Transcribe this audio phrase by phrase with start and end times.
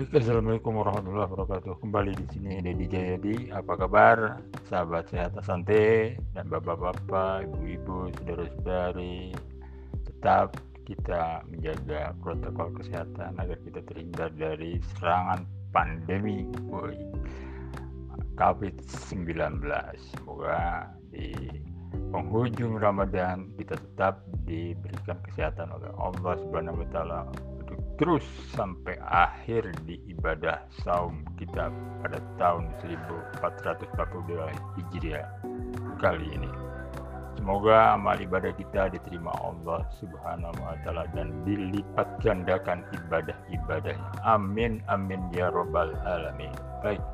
[0.00, 1.76] Baik, Assalamualaikum warahmatullahi wabarakatuh.
[1.84, 3.52] Kembali di sini Dedi Jayadi.
[3.52, 4.40] Apa kabar,
[4.72, 9.36] sahabat sehat Asante dan bapak-bapak, ibu-ibu, saudara-saudari?
[10.08, 10.56] Tetap
[10.88, 16.48] kita menjaga protokol kesehatan agar kita terhindar dari serangan pandemi
[18.40, 19.36] COVID-19.
[20.16, 21.36] Semoga di
[22.08, 26.40] penghujung Ramadan kita tetap diberikan kesehatan oleh Allah
[26.88, 27.28] taala
[28.00, 28.24] terus
[28.56, 31.68] sampai akhir di ibadah saum kita
[32.00, 34.48] pada tahun 1442
[34.80, 35.28] Hijriah
[36.00, 36.48] kali ini.
[37.36, 44.24] Semoga amal ibadah kita diterima Allah Subhanahu wa taala dan dilipat gandakan ibadah-ibadahnya.
[44.24, 46.52] Amin amin ya robbal alamin.
[46.80, 47.04] Baik.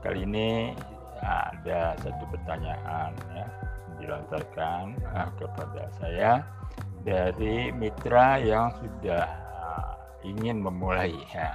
[0.00, 0.72] Kali ini
[1.20, 3.46] ada satu pertanyaan ya
[4.00, 6.32] dilontarkan uh, kepada saya
[7.04, 9.43] dari mitra yang sudah
[10.24, 11.52] ingin memulai ya,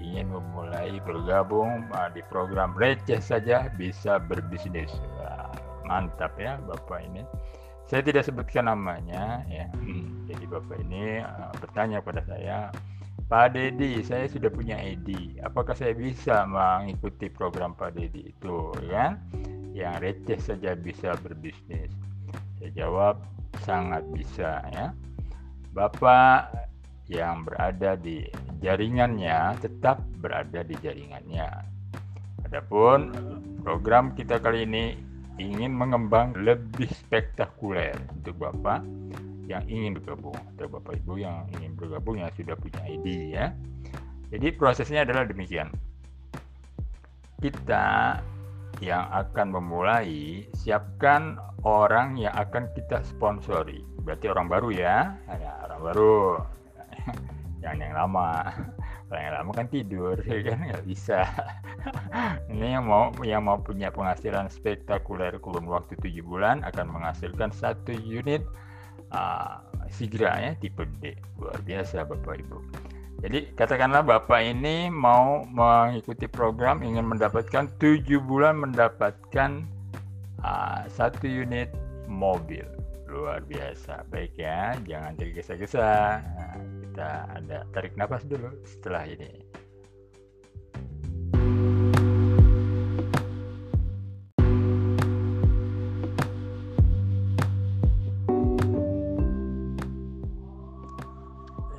[0.00, 4.92] ingin memulai bergabung uh, di program receh saja bisa berbisnis.
[5.20, 5.52] Wah,
[5.88, 7.24] mantap ya Bapak ini.
[7.90, 9.66] Saya tidak sebutkan namanya ya.
[9.74, 12.70] Hmm, jadi Bapak ini uh, bertanya pada saya,
[13.30, 15.38] Pak Dedi, saya sudah punya ID.
[15.46, 19.18] Apakah saya bisa mengikuti program Pak Dedi itu ya?
[19.70, 21.94] Yang receh saja bisa berbisnis.
[22.58, 23.22] Saya jawab
[23.62, 24.94] sangat bisa ya.
[25.70, 26.69] Bapak
[27.10, 28.22] yang berada di
[28.62, 31.50] jaringannya tetap berada di jaringannya.
[32.46, 33.10] Adapun
[33.66, 34.94] program kita kali ini
[35.42, 38.86] ingin mengembang lebih spektakuler untuk Bapak
[39.50, 43.50] yang ingin bergabung atau Bapak Ibu yang ingin bergabung yang sudah punya ID ya.
[44.30, 45.74] Jadi prosesnya adalah demikian.
[47.42, 48.20] Kita
[48.78, 51.34] yang akan memulai siapkan
[51.66, 53.82] orang yang akan kita sponsori.
[54.06, 56.16] Berarti orang baru ya, ya orang baru
[57.60, 58.30] jangan yang lama.
[59.10, 60.58] Kalau yang lama kan tidur ya kan?
[60.64, 61.18] Nggak bisa.
[62.52, 67.94] Ini yang mau yang mau punya penghasilan spektakuler kurun waktu tujuh bulan akan menghasilkan satu
[67.94, 68.42] unit
[69.12, 71.18] uh, Sigra ya tipe D.
[71.42, 72.62] Luar biasa bapak ibu.
[73.20, 79.60] Jadi katakanlah bapak ini mau mengikuti program ingin mendapatkan tujuh bulan mendapatkan
[80.40, 81.68] uh, satu unit
[82.08, 82.79] mobil
[83.10, 84.06] luar biasa.
[84.06, 86.56] Baik ya jangan tergesa-gesa nah,
[86.86, 89.42] kita ada tarik nafas dulu setelah ini.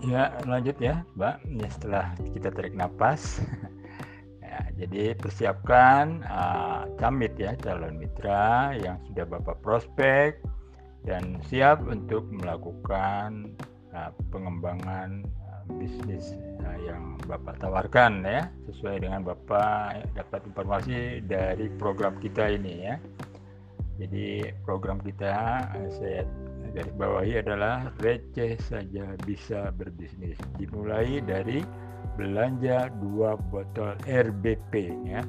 [0.03, 1.39] Ya lanjut ya mbak.
[1.47, 2.05] Ya setelah
[2.35, 3.39] kita tarik nafas.
[4.51, 10.43] Ya, jadi persiapkan uh, camit ya calon mitra yang sudah bapak prospek
[11.05, 13.57] dan siap untuk melakukan
[13.93, 21.69] uh, pengembangan uh, bisnis uh, yang Bapak tawarkan ya sesuai dengan Bapak dapat informasi dari
[21.77, 22.95] program kita ini ya.
[24.01, 26.25] Jadi program kita uh, saya
[26.71, 30.37] garis bawahi adalah receh saja bisa berbisnis.
[30.55, 31.65] Dimulai dari
[32.15, 34.73] belanja dua botol RBP
[35.09, 35.21] ya.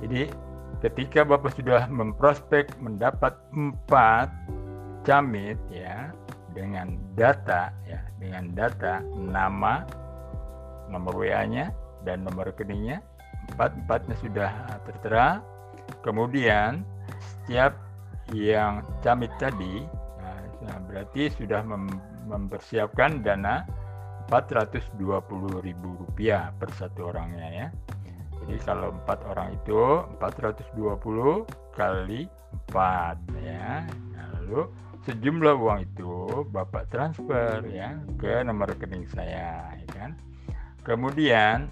[0.00, 0.30] Jadi
[0.80, 4.32] ketika Bapak sudah memprospek mendapat empat
[5.10, 6.14] Jamit ya
[6.54, 9.82] dengan data ya dengan data nama
[10.86, 11.74] nomor WA-nya
[12.06, 13.02] dan nomor rekeningnya
[13.50, 14.54] empat empatnya sudah
[14.86, 15.42] tertera.
[16.06, 16.86] Kemudian
[17.18, 17.74] setiap
[18.30, 19.82] yang camit tadi
[20.62, 21.90] nah, berarti sudah mem
[22.30, 23.66] mempersiapkan dana
[24.30, 26.22] Rp420.000
[26.54, 27.66] per satu orangnya ya.
[28.46, 32.30] Jadi kalau empat orang itu 420 kali
[32.70, 33.82] 4 ya.
[34.14, 34.70] Nah, lalu
[35.08, 40.10] sejumlah uang itu Bapak transfer ya ke nomor rekening saya ya kan.
[40.84, 41.68] Kemudian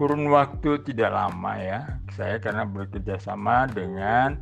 [0.00, 4.40] kurun waktu tidak lama ya saya karena bekerja sama dengan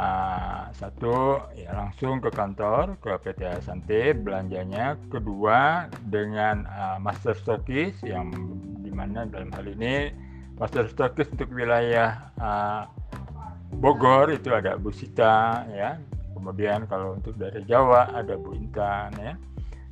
[0.00, 8.00] uh, satu ya langsung ke kantor ke PT Asante belanjanya kedua dengan uh, master stokis
[8.00, 8.32] yang
[8.80, 10.08] di mana dalam hal ini
[10.56, 12.88] master stokis untuk wilayah uh,
[13.74, 16.00] Bogor itu ada Bu Sita ya
[16.44, 19.32] kemudian kalau untuk daerah Jawa ada Bu Intan ya.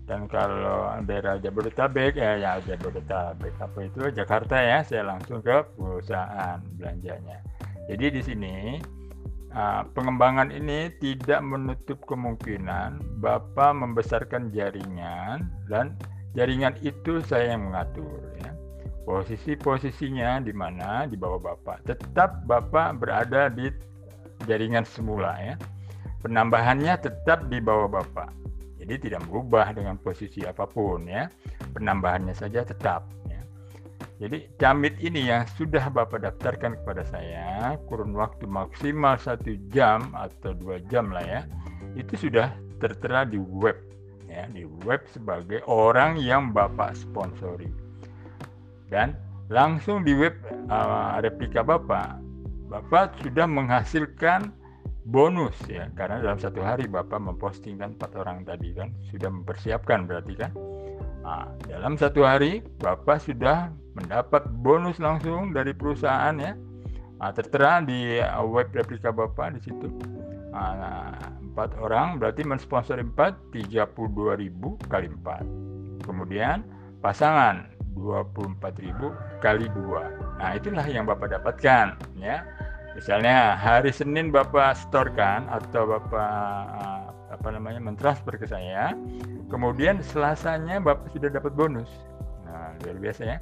[0.05, 3.57] Dan kalau daerah Jabodetabek ya ya Jabodetabek.
[3.57, 4.13] Apa itu?
[4.13, 4.85] Jakarta ya.
[4.85, 7.41] Saya langsung ke perusahaan belanjanya.
[7.89, 8.57] Jadi di sini
[9.57, 15.97] uh, pengembangan ini tidak menutup kemungkinan Bapak membesarkan jaringan dan
[16.37, 18.53] jaringan itu saya yang mengatur ya.
[19.09, 21.09] Posisi-posisinya di mana?
[21.09, 21.89] Di bawah Bapak.
[21.89, 23.73] Tetap Bapak berada di
[24.45, 25.57] jaringan semula ya
[26.23, 28.31] penambahannya tetap di bawah Bapak.
[28.83, 31.31] Jadi tidak berubah dengan posisi apa pun ya.
[31.75, 33.43] Penambahannya saja tetap ya.
[34.23, 40.55] Jadi camit ini yang sudah Bapak daftarkan kepada saya kurun waktu maksimal satu jam atau
[40.55, 41.41] dua jam lah ya,
[41.95, 42.51] itu sudah
[42.83, 43.79] tertera di web
[44.33, 47.69] ya di web sebagai orang yang Bapak sponsori
[48.89, 49.13] dan
[49.53, 50.33] langsung di web
[50.73, 52.17] uh, replika Bapak
[52.73, 54.49] Bapak sudah menghasilkan
[55.07, 55.91] bonus ya.
[55.95, 58.95] Karena dalam satu hari Bapak mempostingkan empat orang tadi kan?
[59.11, 60.51] Sudah mempersiapkan berarti kan?
[61.23, 66.55] Nah, dalam satu hari Bapak sudah mendapat bonus langsung dari perusahaan ya.
[67.23, 69.87] Nah, tertera di uh, web replika Bapak di situ.
[70.51, 71.15] Nah,
[71.53, 75.45] empat orang berarti mensponsori empat 32.000 kali empat.
[76.03, 76.67] Kemudian
[76.99, 80.09] pasangan 24.000 kali dua.
[80.41, 82.43] Nah itulah yang Bapak dapatkan ya
[82.93, 86.33] Misalnya hari Senin Bapak storekan atau Bapak
[86.77, 88.93] uh, apa namanya mentransfer ke saya,
[89.49, 91.89] kemudian Selasanya Bapak sudah dapat bonus.
[92.45, 93.39] Nah, luar biasa ya.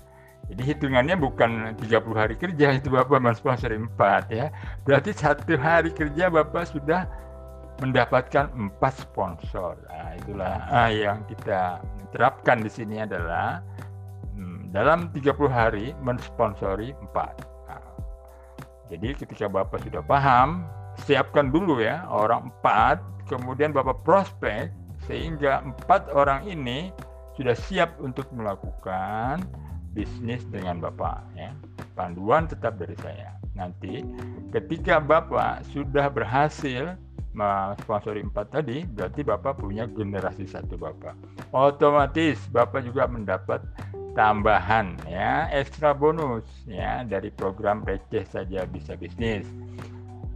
[0.50, 4.54] Jadi hitungannya bukan 30 hari kerja itu Bapak mensponsori 4 ya.
[4.86, 7.10] Berarti satu hari kerja Bapak sudah
[7.82, 9.74] mendapatkan 4 sponsor.
[9.90, 11.82] Nah, itulah ah, yang kita
[12.14, 13.62] terapkan di sini adalah
[14.38, 17.49] hmm, dalam 30 hari mensponsori 4.
[18.90, 20.66] Jadi ketika Bapak sudah paham,
[21.06, 22.98] siapkan dulu ya orang empat,
[23.30, 24.74] kemudian Bapak prospek
[25.06, 26.90] sehingga empat orang ini
[27.38, 29.46] sudah siap untuk melakukan
[29.94, 31.54] bisnis dengan Bapak ya.
[31.94, 33.38] Panduan tetap dari saya.
[33.54, 34.02] Nanti
[34.50, 36.98] ketika Bapak sudah berhasil
[37.86, 41.14] sponsori empat tadi, berarti Bapak punya generasi satu Bapak.
[41.54, 43.62] Otomatis Bapak juga mendapat
[44.20, 49.48] tambahan ya ekstra bonus ya dari program receh saja bisa bisnis.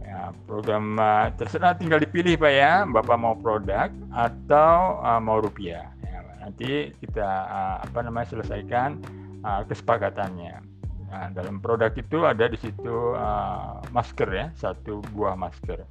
[0.01, 5.93] Ya, program uh, terserah tinggal dipilih pak ya bapak mau produk atau uh, mau rupiah.
[6.01, 8.97] Ya, nanti kita uh, apa namanya selesaikan
[9.45, 10.65] uh, kesepakatannya.
[11.13, 15.85] Nah, dalam produk itu ada di situ uh, masker ya satu buah masker.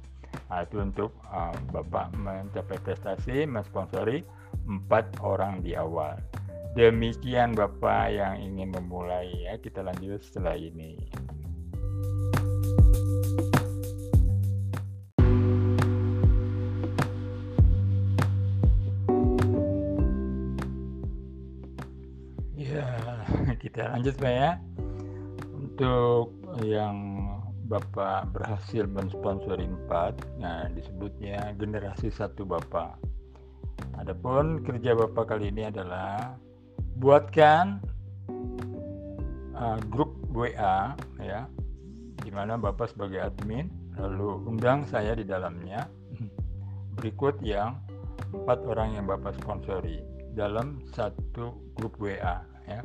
[0.51, 4.19] Nah, itu untuk uh, bapak mencapai prestasi mensponsori
[4.67, 6.19] empat orang di awal
[6.75, 9.55] Demikian Bapak yang ingin memulai ya.
[9.55, 10.99] Kita lanjut setelah ini.
[22.59, 22.83] Ya,
[23.63, 24.59] kita lanjut Pak ya.
[25.55, 27.23] Untuk yang
[27.71, 32.99] Bapak berhasil mensponsori 4, nah disebutnya generasi satu Bapak.
[33.95, 36.35] Adapun kerja Bapak kali ini adalah
[36.99, 37.79] buatkan
[39.55, 41.47] uh, grup WA ya
[42.23, 45.87] di mana Bapak sebagai admin lalu undang saya di dalamnya
[46.99, 47.79] berikut yang
[48.31, 50.03] empat orang yang Bapak sponsori
[50.35, 52.81] dalam satu grup WA ya.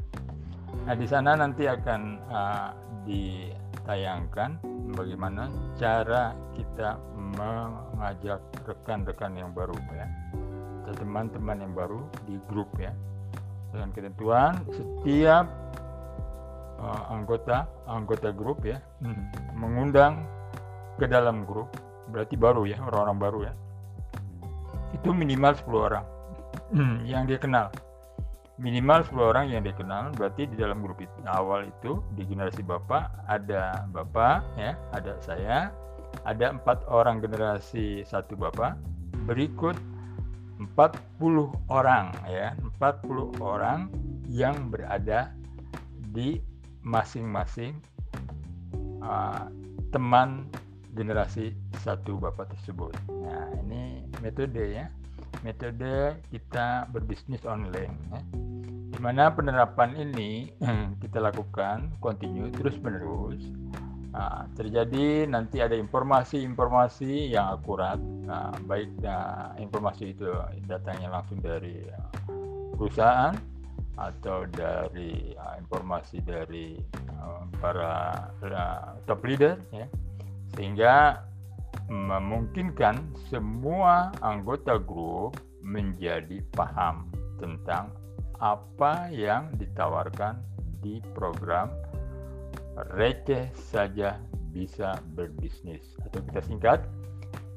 [0.87, 2.71] Nah di sana nanti akan uh,
[3.07, 4.63] ditayangkan
[4.95, 6.99] bagaimana cara kita
[7.39, 10.07] mengajak rekan-rekan yang baru ya
[10.99, 12.91] teman-teman yang baru di grup ya
[13.71, 15.47] dengan ketentuan setiap
[16.83, 20.27] uh, anggota anggota grup ya hmm, mengundang
[21.01, 21.71] ke dalam grup
[22.11, 23.55] berarti baru ya orang-orang baru ya.
[24.91, 26.05] Itu minimal 10 orang
[26.75, 27.71] hmm, yang dia kenal.
[28.61, 32.61] Minimal 10 orang yang dia kenal berarti di dalam grup itu, awal itu di generasi
[32.61, 35.73] bapak ada bapak ya ada saya
[36.27, 38.77] ada empat orang generasi satu bapak.
[39.25, 39.79] Berikut
[40.61, 42.53] 40 orang ya.
[42.77, 43.89] 40 orang
[44.29, 45.33] yang berada
[46.13, 46.37] di
[46.85, 47.81] masing-masing
[49.01, 49.49] uh,
[49.89, 50.45] teman
[50.93, 52.93] generasi satu bapak tersebut.
[53.09, 54.93] Nah ini metode ya.
[55.41, 58.21] Metode kita berbisnis online ya.
[58.91, 60.53] di mana penerapan ini
[61.03, 63.41] kita lakukan continue terus menerus
[64.11, 70.27] Nah, terjadi nanti ada informasi-informasi yang akurat, nah, baik nah, informasi itu
[70.67, 72.11] datangnya langsung dari uh,
[72.75, 73.39] perusahaan
[73.95, 76.75] atau dari uh, informasi dari
[77.23, 79.87] uh, para uh, top leader, ya,
[80.59, 81.23] sehingga
[81.87, 82.99] memungkinkan
[83.31, 87.07] semua anggota grup menjadi paham
[87.39, 87.95] tentang
[88.43, 90.43] apa yang ditawarkan
[90.83, 91.71] di program
[92.95, 94.19] receh saja
[94.51, 96.81] bisa berbisnis atau kita singkat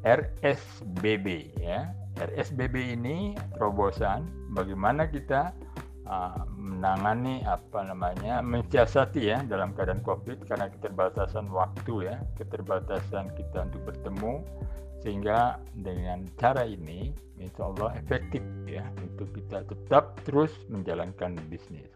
[0.04, 1.90] RSBB ya.
[2.14, 5.50] RSBB ini terobosan bagaimana kita
[6.06, 13.66] uh, menangani apa namanya mensiasati ya dalam keadaan Covid karena keterbatasan waktu ya, keterbatasan kita
[13.72, 14.46] untuk bertemu
[15.02, 17.12] sehingga dengan cara ini
[17.42, 21.93] insya Allah efektif ya untuk kita tetap terus menjalankan bisnis.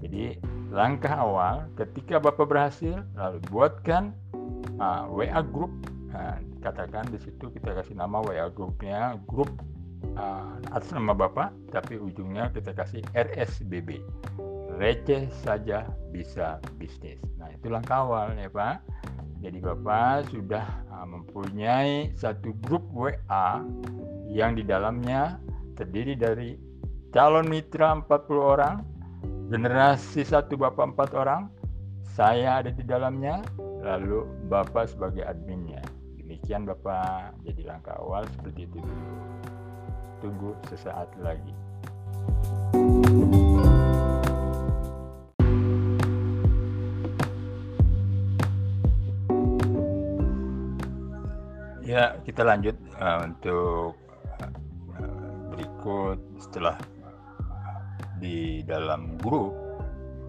[0.00, 0.40] Jadi
[0.72, 4.16] langkah awal ketika Bapak berhasil lalu buatkan
[4.80, 5.72] uh, WA group.
[6.10, 9.48] Nah, katakan di situ kita kasih nama WA grupnya grup
[10.16, 14.00] uh, atas nama Bapak tapi ujungnya kita kasih RSBB
[14.80, 17.20] receh saja bisa bisnis.
[17.36, 18.80] Nah itu langkah awal ya Pak.
[19.40, 23.64] Jadi Bapak sudah uh, mempunyai satu grup WA
[24.28, 25.40] yang di dalamnya
[25.76, 26.56] terdiri dari
[27.12, 28.74] calon mitra 40 orang
[29.50, 31.50] generasi satu Bapak empat orang
[32.14, 33.42] saya ada di dalamnya
[33.82, 35.82] lalu Bapak sebagai adminnya.
[36.22, 39.10] Demikian Bapak jadi langkah awal seperti itu dulu.
[40.22, 41.50] Tunggu sesaat lagi.
[51.82, 53.98] Ya kita lanjut uh, untuk
[54.94, 56.78] uh, berikut setelah
[58.20, 59.56] di dalam grup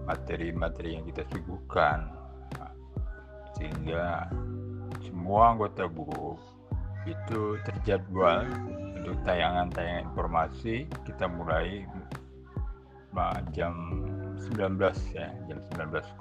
[0.08, 2.10] materi-materi yang kita suguhkan
[3.54, 4.26] sehingga
[5.04, 6.40] semua anggota grup
[7.06, 8.46] itu terjadwal
[8.98, 10.86] untuk tayangan-tayangan informasi.
[11.06, 11.86] Kita mulai
[13.52, 13.76] jam
[14.48, 14.80] 19
[15.12, 16.16] ya jam 19.00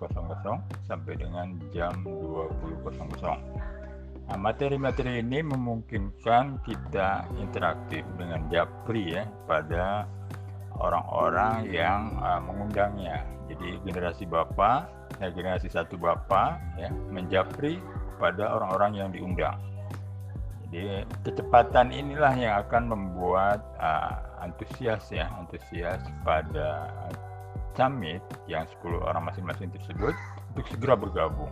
[0.83, 10.03] sampai dengan jam 20.00 nah, materi-materi ini memungkinkan kita interaktif dengan Japri ya pada
[10.79, 13.25] orang-orang yang uh, mengundangnya.
[13.51, 14.87] Jadi generasi bapak
[15.19, 17.77] ya generasi satu bapak ya menjapri
[18.17, 19.57] pada orang-orang yang diundang.
[20.71, 26.87] Jadi kecepatan inilah yang akan membuat uh, antusias ya antusias pada
[27.75, 30.15] summit yang 10 orang masing-masing tersebut
[30.55, 31.51] untuk segera bergabung.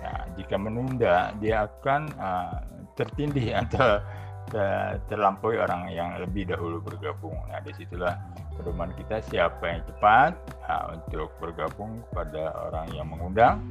[0.00, 2.56] Nah, jika menunda dia akan uh,
[2.96, 4.00] tertindih atau
[5.08, 7.36] terlampaui orang yang lebih dahulu bergabung.
[7.48, 8.16] Nah, di situlah
[8.56, 10.32] pedoman kita siapa yang cepat
[10.66, 13.62] nah, untuk bergabung pada orang yang mengundang,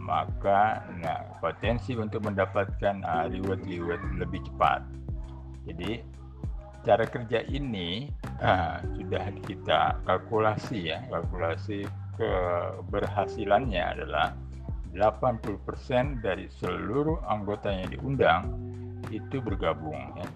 [0.00, 4.80] maka nah, potensi untuk mendapatkan uh, reward-reward lebih cepat.
[5.64, 6.04] Jadi
[6.84, 8.12] cara kerja ini
[8.44, 14.36] uh, sudah kita kalkulasi ya, kalkulasi keberhasilannya adalah
[14.94, 18.42] 80% dari seluruh anggota yang diundang
[19.10, 20.28] itu bergabung ya,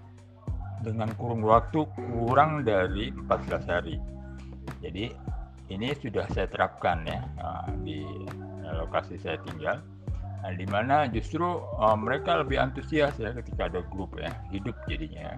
[0.82, 3.96] dengan kurun waktu kurang dari 14 hari.
[4.84, 5.10] Jadi
[5.68, 8.04] ini sudah saya terapkan ya uh, di
[8.68, 9.80] lokasi saya tinggal.
[10.38, 15.34] Nah, di mana justru uh, mereka lebih antusias ya ketika ada grup ya hidup jadinya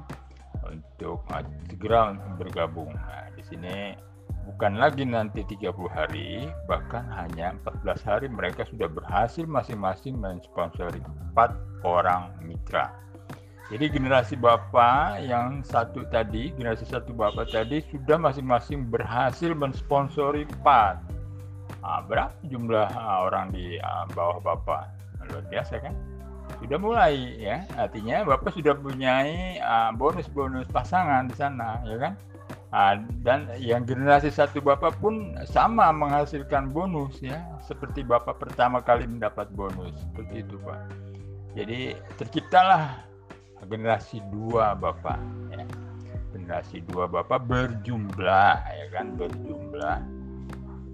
[0.69, 1.25] untuk
[1.73, 2.93] segera bergabung.
[2.93, 3.97] Nah, di sini
[4.45, 11.01] bukan lagi nanti 30 hari, bahkan hanya 14 hari mereka sudah berhasil masing-masing mensponsori
[11.33, 12.93] 4 orang mitra.
[13.71, 20.99] Jadi generasi bapak yang satu tadi, generasi satu bapak tadi sudah masing-masing berhasil mensponsori empat.
[21.79, 24.91] Nah, berapa jumlah uh, orang di uh, bawah bapak?
[25.31, 25.95] Luar biasa kan?
[26.59, 29.23] Sudah mulai ya, artinya bapak sudah punya
[29.95, 32.19] bonus-bonus uh, pasangan di sana, ya kan?
[32.75, 39.07] Nah, dan yang generasi satu bapak pun sama menghasilkan bonus ya, seperti bapak pertama kali
[39.07, 40.79] mendapat bonus, seperti itu pak.
[41.55, 43.10] Jadi terciptalah
[43.69, 45.21] generasi dua bapak.
[45.53, 45.65] Ya.
[46.31, 49.19] generasi dua bapak berjumlah ya kan?
[49.19, 49.99] Berjumlah.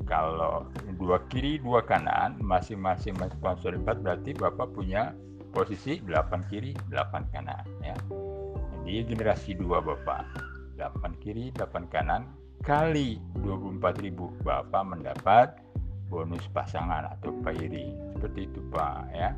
[0.07, 5.11] Kalau dua kiri dua kanan masing-masing sponsor empat berarti bapak punya
[5.51, 7.97] posisi 8 kiri 8 kanan ya.
[8.87, 10.23] Jadi generasi dua bapak.
[10.79, 12.29] 8 kiri 8 kanan
[12.63, 14.13] kali 24.000
[14.45, 15.49] bapak mendapat
[16.07, 18.15] bonus pasangan atau pairing.
[18.15, 19.35] Seperti itu pak ya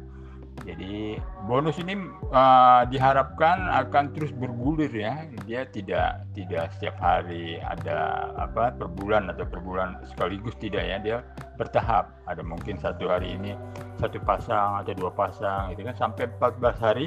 [0.66, 1.94] jadi bonus ini
[2.32, 5.26] uh, diharapkan akan terus bergulir ya.
[5.46, 10.96] Dia tidak tidak setiap hari ada apa per bulan atau per bulan sekaligus tidak ya.
[10.98, 11.16] Dia
[11.60, 12.10] bertahap.
[12.26, 13.54] Ada mungkin satu hari ini
[13.98, 17.06] satu pasang atau dua pasang itu kan sampai 14 hari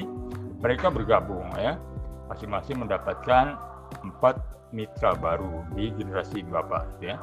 [0.60, 1.76] mereka bergabung ya.
[2.32, 3.58] Masing-masing mendapatkan
[4.00, 4.40] empat
[4.72, 7.20] mitra baru di generasi Bapak ya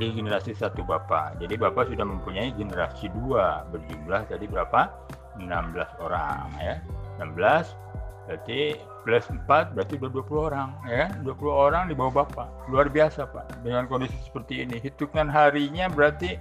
[0.00, 1.36] di generasi satu bapak.
[1.44, 4.88] Jadi bapak sudah mempunyai generasi dua berjumlah tadi berapa?
[5.36, 5.44] 16
[6.00, 6.80] orang ya.
[7.20, 7.36] 16
[8.24, 11.12] berarti plus 4 berarti udah 20 orang ya.
[11.20, 12.48] 20 orang di bawah bapak.
[12.72, 13.60] Luar biasa pak.
[13.60, 14.80] Dengan kondisi seperti ini.
[14.80, 16.40] Hitungan harinya berarti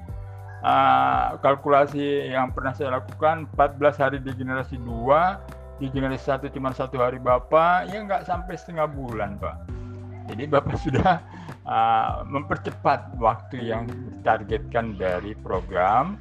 [0.64, 5.44] uh, kalkulasi yang pernah saya lakukan 14 hari di generasi dua
[5.80, 9.56] di generasi satu cuma satu hari bapak ya nggak sampai setengah bulan pak
[10.28, 11.24] jadi bapak sudah
[11.70, 16.18] uh, mempercepat waktu yang ditargetkan dari program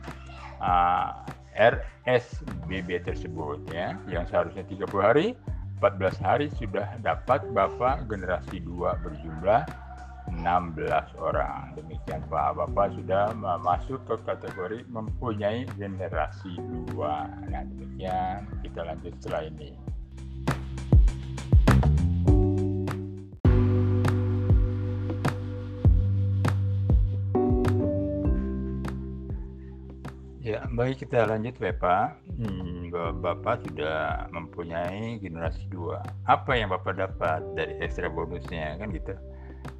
[0.60, 1.24] uh,
[1.56, 5.34] RSBB tersebut ya yang seharusnya 30 hari
[5.80, 9.66] 14 hari sudah dapat Bapak generasi 2 berjumlah
[10.28, 11.72] 16 orang.
[11.72, 13.32] Demikian Pak, Bapak sudah
[13.64, 16.52] masuk ke kategori mempunyai generasi
[16.92, 17.28] dua.
[17.48, 19.87] Nah demikian kita lanjut setelah ini.
[30.48, 32.24] Ya, baik kita lanjut Bapak.
[32.40, 32.88] Hmm,
[33.20, 36.00] Bapak sudah mempunyai generasi dua.
[36.24, 39.12] Apa yang Bapak dapat dari ekstra bonusnya kan gitu?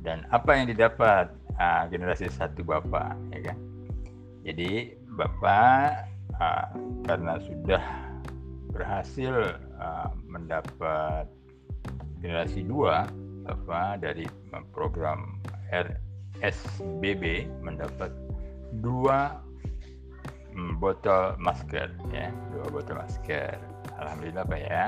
[0.05, 3.57] Dan apa yang didapat uh, generasi satu Bapak, ya kan?
[4.45, 6.05] Jadi Bapak
[6.37, 6.69] uh,
[7.09, 7.85] karena sudah
[8.69, 11.33] berhasil uh, mendapat
[12.21, 13.09] generasi dua,
[13.49, 14.29] Bapak dari
[14.77, 15.41] program
[15.73, 18.13] RSBB mendapat
[18.85, 19.48] dua
[20.79, 22.31] botol masker ya.
[22.55, 23.59] Dua botol masker.
[23.99, 24.85] Alhamdulillah pak ya.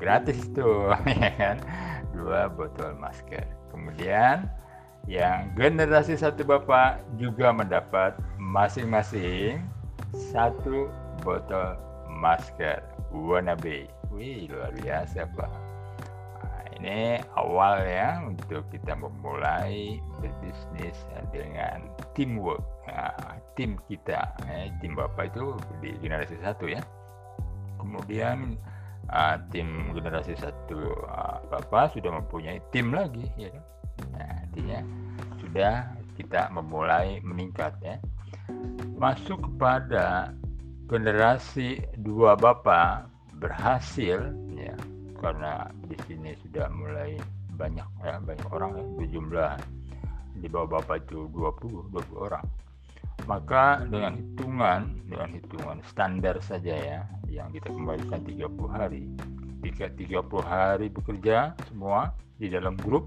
[0.00, 0.90] Gratis tuh
[1.22, 1.56] ya kan?
[2.16, 3.44] Dua botol masker.
[3.70, 4.48] Kemudian
[5.10, 9.62] yang generasi satu bapak juga mendapat masing-masing
[10.32, 10.90] satu
[11.22, 12.80] botol masker.
[13.12, 15.71] Warna B wih luar biasa pak
[16.82, 20.98] ini awal ya untuk kita memulai berbisnis
[21.30, 21.86] dengan
[22.18, 22.58] teamwork.
[22.90, 26.82] Nah, tim kita eh, tim bapak itu di generasi satu ya.
[27.78, 28.58] Kemudian
[29.14, 33.64] uh, tim generasi satu uh, bapak sudah mempunyai tim lagi ya kan?
[34.18, 34.80] Nah, artinya
[35.38, 35.74] sudah
[36.18, 38.02] kita memulai meningkat ya.
[38.98, 40.34] Masuk kepada
[40.90, 43.06] generasi dua bapak
[43.38, 44.74] berhasil ya
[45.22, 47.14] karena di sini sudah mulai
[47.54, 49.54] banyak ya banyak orang ya berjumlah.
[50.42, 52.46] Di bawah bapak itu 20 20 orang.
[53.30, 57.00] Maka dengan hitungan dengan hitungan standar saja ya
[57.30, 59.06] yang kita kembalikan 30 hari.
[59.62, 63.06] Jika 30 hari bekerja semua di dalam grup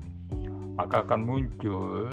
[0.76, 2.08] maka akan muncul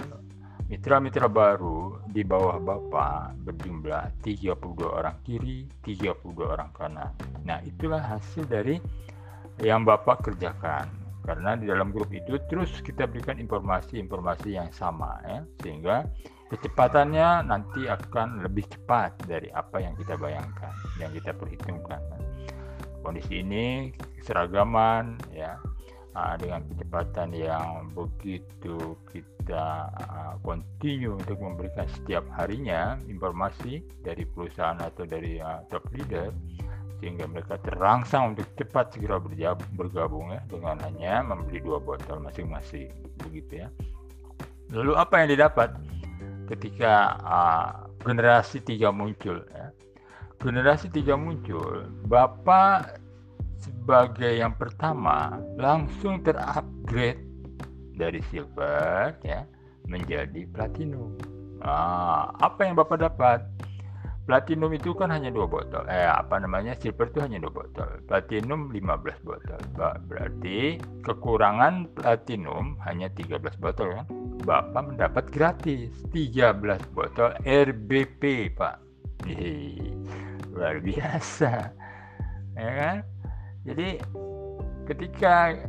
[0.71, 4.55] mitra-mitra baru di bawah Bapak berjumlah 32
[4.87, 7.11] orang kiri, 32 orang kanan.
[7.43, 8.79] Nah, itulah hasil dari
[9.61, 10.89] yang Bapak kerjakan.
[11.23, 15.39] Karena di dalam grup itu terus kita berikan informasi-informasi yang sama ya.
[15.63, 16.03] Sehingga
[16.51, 22.01] kecepatannya nanti akan lebih cepat dari apa yang kita bayangkan yang kita perhitungkan.
[22.99, 23.91] Kondisi ini
[24.23, 25.59] seragaman ya.
[26.13, 34.77] Uh, dengan kecepatan yang begitu kita uh, continue untuk memberikan setiap harinya informasi dari perusahaan
[34.77, 35.41] atau dari
[35.73, 36.29] top leader
[37.03, 39.19] sehingga mereka terangsang untuk cepat segera
[39.75, 42.87] bergabung ya dengan hanya membeli dua botol masing-masing
[43.19, 43.67] begitu ya.
[44.71, 45.75] Lalu apa yang didapat
[46.47, 49.75] ketika uh, generasi tiga muncul ya?
[50.39, 53.03] Generasi tiga muncul, Bapak
[53.59, 57.19] sebagai yang pertama langsung terupgrade
[57.99, 59.43] dari silver ya
[59.91, 61.19] menjadi platinum.
[61.59, 63.43] Nah, apa yang Bapak dapat?
[64.23, 65.83] Platinum itu kan hanya dua botol.
[65.91, 66.79] Eh, apa namanya?
[66.79, 67.99] Silver itu hanya dua botol.
[68.07, 69.59] Platinum 15 botol.
[70.07, 74.07] Berarti kekurangan platinum hanya 13 botol kan?
[74.47, 76.55] Bapak mendapat gratis 13
[76.95, 78.79] botol RBP, Pak.
[79.27, 79.91] Hei,
[80.55, 81.75] luar biasa.
[82.55, 82.97] Ya kan?
[83.67, 83.99] Jadi
[84.87, 85.67] ketika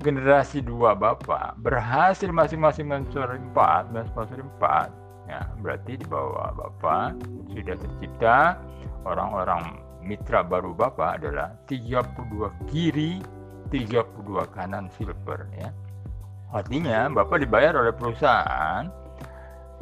[0.00, 7.16] generasi dua Bapak berhasil masing-masing mensuri 4, mensuri 4 Ya, berarti di bawah Bapak
[7.48, 8.60] sudah tercipta
[9.08, 13.24] orang-orang mitra baru Bapak adalah 32 kiri,
[13.72, 15.72] 32 kanan silver ya.
[16.52, 18.86] Artinya Bapak dibayar oleh perusahaan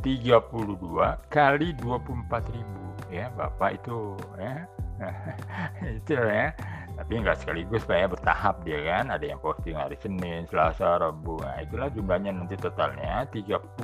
[0.00, 3.26] 32 kali 24 ribu ya.
[3.34, 4.54] Bapak itu ya.
[5.98, 6.54] Itu ya
[6.92, 9.10] tapi nggak sekaligus pak ya bertahap dia kan.
[9.10, 11.40] Ada yang posting hari Senin Selasa Rabu.
[11.40, 13.26] Nah itulah jumlahnya nanti totalnya.
[13.32, 13.80] 32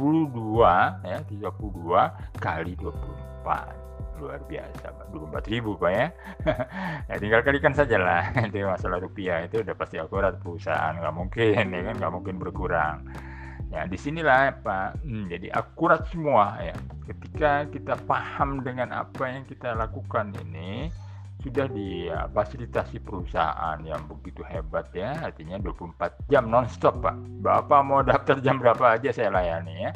[1.05, 5.07] ya 32 kali 24 luar biasa pak.
[5.15, 6.07] 24 ribu pak ya.
[7.09, 10.93] Ya tinggal kalikan saja lah itu masalah rupiah itu udah pasti akurat perusahaan.
[11.01, 11.95] Nggak mungkin ya kan?
[11.97, 13.09] Nggak mungkin berkurang.
[13.69, 16.73] Ya, di sinilah Pak, hmm, jadi akurat semua ya.
[17.05, 20.89] Ketika kita paham dengan apa yang kita lakukan ini,
[21.39, 27.15] sudah difasilitasi perusahaan yang begitu hebat ya artinya 24 jam nonstop pak.
[27.39, 29.91] Bapak mau daftar jam berapa aja saya layani ya.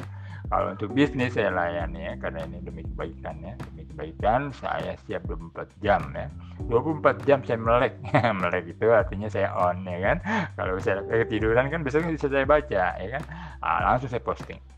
[0.47, 5.27] Kalau untuk bisnis saya layani ya karena ini demi kebaikan ya demi kebaikan saya siap
[5.27, 6.31] 24 jam ya.
[6.71, 7.99] 24 jam saya melek
[8.41, 10.17] melek itu artinya saya on ya kan.
[10.55, 13.23] Kalau saya ketiduran kan besoknya bisa saya baca ya kan.
[13.59, 14.72] Nah, langsung saya posting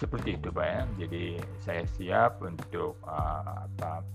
[0.00, 0.80] seperti itu Pak ya.
[1.04, 1.24] Jadi
[1.60, 3.68] saya siap untuk uh,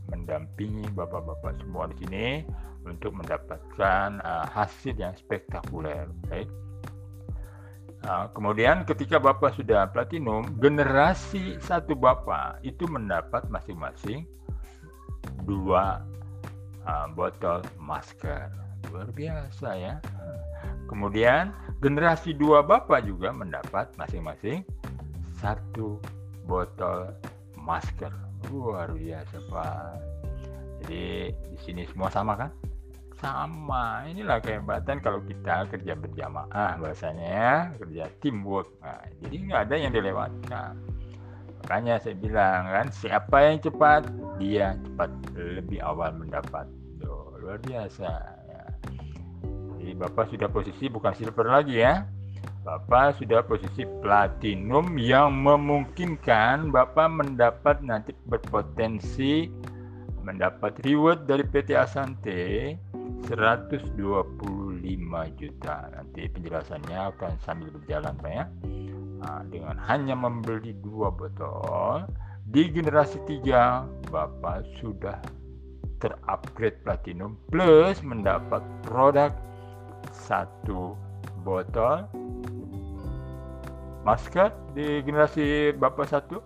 [0.10, 2.28] mendampingi bapak-bapak semua di sini
[2.88, 6.08] untuk mendapatkan uh, hasil yang spektakuler.
[6.32, 6.50] Baik.
[8.08, 14.24] Nah, kemudian ketika Bapak sudah platinum, generasi satu Bapak itu mendapat masing-masing
[15.44, 16.06] dua
[16.88, 18.48] uh, botol masker.
[18.94, 19.96] Luar biasa ya.
[20.88, 21.52] Kemudian
[21.84, 24.64] generasi dua Bapak juga mendapat masing-masing
[25.38, 26.02] satu
[26.46, 27.14] botol
[27.58, 28.14] masker.
[28.54, 29.94] Luar biasa Pak.
[30.86, 32.54] Jadi di sini semua sama kan?
[33.18, 39.76] sama inilah kehebatan kalau kita kerja berjamaah bahasanya ya kerja teamwork nah, jadi nggak ada
[39.76, 40.74] yang dilewatkan
[41.66, 44.02] makanya saya bilang kan siapa yang cepat
[44.38, 46.70] dia cepat lebih awal mendapat
[47.02, 48.10] Tuh, luar biasa
[48.46, 48.64] ya.
[49.82, 52.06] jadi bapak sudah posisi bukan silver lagi ya
[52.68, 59.48] Bapak sudah posisi platinum yang memungkinkan Bapak mendapat nanti berpotensi
[60.20, 62.76] mendapat reward dari PT Asante
[63.32, 63.96] 125
[65.40, 65.78] juta.
[65.96, 68.46] Nanti penjelasannya akan sambil berjalan Pak ya.
[69.24, 72.04] Nah, dengan hanya membeli dua botol
[72.52, 75.16] di generasi 3 Bapak sudah
[76.04, 79.32] terupgrade platinum plus mendapat produk
[80.12, 81.00] satu
[81.48, 82.04] botol
[84.08, 86.40] masker di generasi Bapak satu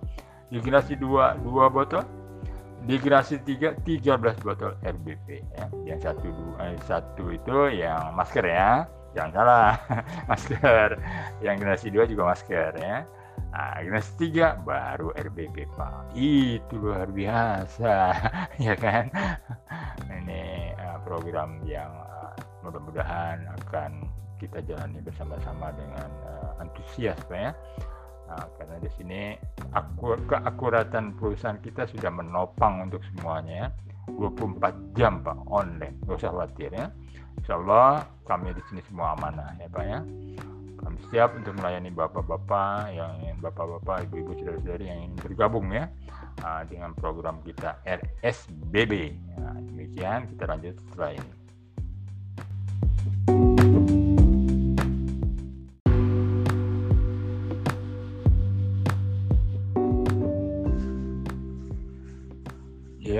[0.49, 2.01] di generasi 2 dua botol
[2.81, 5.65] di generasi 3 13 botol RBP ya.
[5.85, 8.89] Yang satu eh, satu itu yang masker ya.
[9.11, 9.75] Jangan salah,
[10.31, 10.89] masker.
[11.45, 13.05] Yang generasi 2 juga masker ya.
[13.51, 16.15] Nah, generasi 3 baru RBP Pak.
[16.17, 17.95] Itu luar biasa
[18.65, 19.11] ya kan.
[20.07, 24.07] Ini uh, program yang uh, mudah-mudahan akan
[24.41, 27.53] kita jalani bersama-sama dengan uh, antusias ya.
[28.25, 29.21] Nah, karena di sini
[29.77, 33.69] akur, keakuratan perusahaan kita sudah menopang untuk semuanya
[34.09, 36.01] 24 jam Pak online.
[36.01, 36.89] Nggak usah khawatir ya.
[37.37, 39.99] Insya Allah kami di sini semua amanah ya Pak ya.
[40.81, 45.89] Kami siap untuk melayani bapak-bapak yang bapak-bapak ibu-ibu saudara-saudari yang ingin bergabung ya
[46.41, 51.40] nah, dengan program kita RSBB nah, demikian kita lanjut setelah ini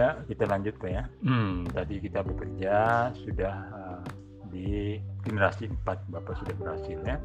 [0.01, 1.03] Ya, kita lanjut Pak ya.
[1.21, 2.73] Hmm, tadi kita bekerja
[3.21, 4.01] sudah uh,
[4.49, 7.21] di generasi 4 Bapak sudah berhasil ya.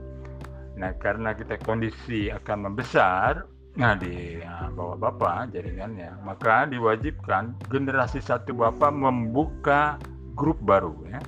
[0.76, 3.48] Nah, karena kita kondisi akan membesar,
[3.80, 9.96] nah di uh, bawah Bapak jaringannya, maka diwajibkan generasi satu Bapak membuka
[10.36, 11.24] grup baru ya.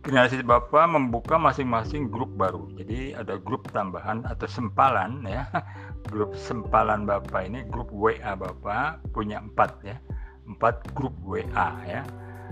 [0.00, 2.64] Generasi Bapak membuka masing-masing grup baru.
[2.80, 5.44] Jadi ada grup tambahan atau sempalan ya.
[6.08, 10.00] Grup sempalan Bapak ini grup WA Bapak punya empat ya
[10.50, 12.02] empat grup WA ya.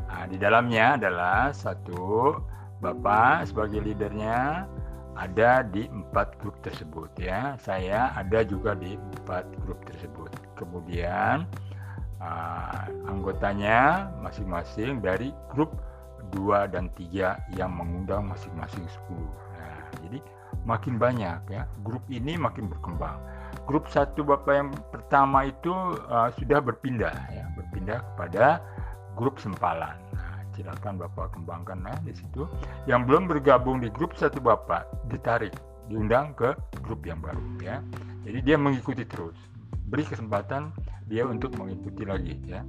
[0.09, 2.39] Nah, di dalamnya adalah satu
[2.79, 4.63] Bapak sebagai leadernya
[5.19, 7.59] ada di empat grup tersebut ya.
[7.59, 10.31] Saya ada juga di empat grup tersebut.
[10.55, 11.43] Kemudian
[12.23, 15.75] uh, anggotanya masing-masing dari grup
[16.31, 19.27] 2 dan 3 yang mengundang masing-masing 10.
[19.59, 20.19] Nah, jadi
[20.63, 21.67] makin banyak ya.
[21.83, 23.19] Grup ini makin berkembang
[23.69, 25.73] grup satu bapak yang pertama itu
[26.09, 28.65] uh, sudah berpindah ya berpindah kepada
[29.19, 29.99] grup sempalan.
[30.15, 32.47] Nah, silakan bapak kembangkan nah, di situ.
[32.87, 35.53] Yang belum bergabung di grup satu bapak ditarik
[35.91, 37.83] diundang ke grup yang baru ya.
[38.23, 39.37] Jadi dia mengikuti terus
[39.89, 40.71] beri kesempatan
[41.09, 42.63] dia untuk mengikuti lagi ya.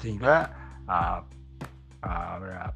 [0.00, 0.52] Sehingga
[0.86, 1.20] uh,
[2.04, 2.70] uh,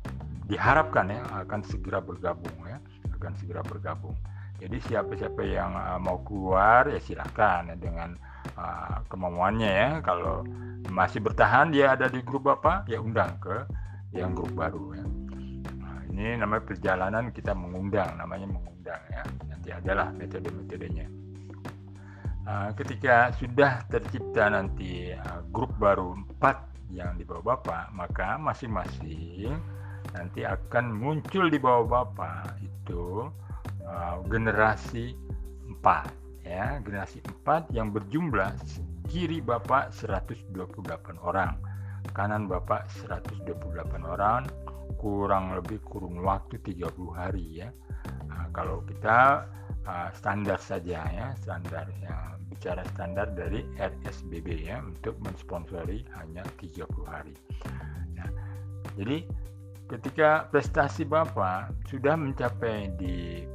[0.50, 2.82] diharapkan ya akan segera bergabung ya
[3.14, 4.16] akan segera bergabung
[4.60, 8.12] jadi siapa-siapa yang uh, mau keluar ya silakan ya, dengan
[8.60, 9.90] uh, kemauannya ya.
[10.04, 10.44] Kalau
[10.92, 13.64] masih bertahan dia ada di grup apa ya undang ke
[14.12, 15.04] yang grup baru ya.
[15.80, 19.24] Nah, ini namanya perjalanan kita mengundang, namanya mengundang ya.
[19.48, 21.08] Nanti adalah metode-metodenya.
[22.44, 29.56] Uh, ketika sudah tercipta nanti uh, grup baru 4 yang di bawah Bapak, maka masing-masing
[30.12, 33.30] nanti akan muncul di bawah Bapak itu
[33.90, 35.18] uh, generasi
[35.82, 36.78] 4 ya.
[36.80, 38.54] Generasi 4 yang berjumlah
[39.10, 40.54] kiri Bapak 128
[41.18, 41.58] orang
[42.16, 43.44] kanan Bapak 128
[44.06, 44.48] orang
[44.98, 47.68] kurang lebih kurun waktu 30 hari ya.
[48.28, 49.48] Nah, kalau kita
[49.86, 51.32] uh, standar saja ya.
[51.40, 57.32] Standar yang bicara standar dari RSBB ya untuk mensponsori hanya 30 hari.
[58.18, 58.28] Nah,
[58.98, 59.24] jadi
[59.88, 63.46] ketika prestasi Bapak sudah mencapai di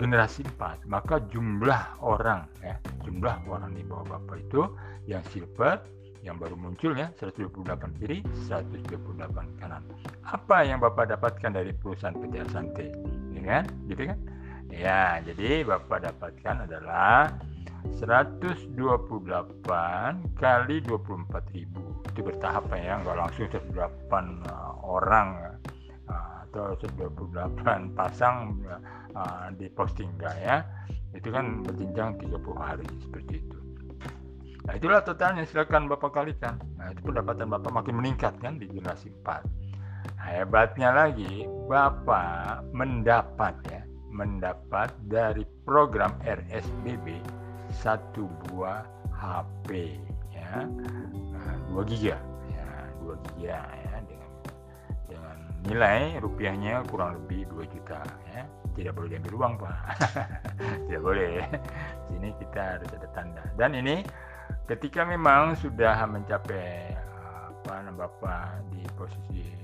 [0.00, 4.64] generasi 4 maka jumlah orang ya jumlah orang di bawah bapak itu
[5.04, 5.84] yang silver
[6.24, 9.80] yang baru muncul ya 128 kiri 128 kanan.
[10.28, 12.92] Apa yang bapak dapatkan dari perusahaan PT Asante
[13.32, 13.64] ya kan?
[13.88, 14.18] Gitu kan?
[14.70, 17.34] Ya, jadi Bapak dapatkan adalah
[17.98, 18.78] 128
[20.38, 25.58] kali 24.000 itu bertahap ya nggak langsung 128 uh, orang
[26.50, 28.58] atau 128 pasang
[29.14, 30.66] uh, di posting ya.
[31.14, 33.58] Itu kan berjenjang 30 hari seperti itu.
[34.66, 35.46] Nah itulah totalnya.
[35.46, 36.58] Silakan Bapak kalikan.
[36.78, 39.42] Nah itu pendapatan Bapak makin meningkat kan di generasi 4
[40.20, 47.22] nah, hebatnya lagi Bapak mendapat ya mendapat dari program RSBB
[47.70, 48.82] satu buah
[49.14, 49.96] HP
[50.34, 50.66] ya.
[50.66, 52.18] Nah, 2 giga
[52.50, 52.66] ya
[53.06, 53.79] 2 giga
[55.68, 58.00] nilai rupiahnya kurang lebih 2 juta
[58.32, 58.44] ya.
[58.76, 59.76] Tidak boleh diambil uang pak.
[60.88, 61.42] Tidak boleh.
[62.08, 63.42] Sini kita harus ada tanda.
[63.58, 64.00] Dan ini
[64.70, 66.94] ketika memang sudah mencapai
[67.60, 69.60] apa bapak di posisi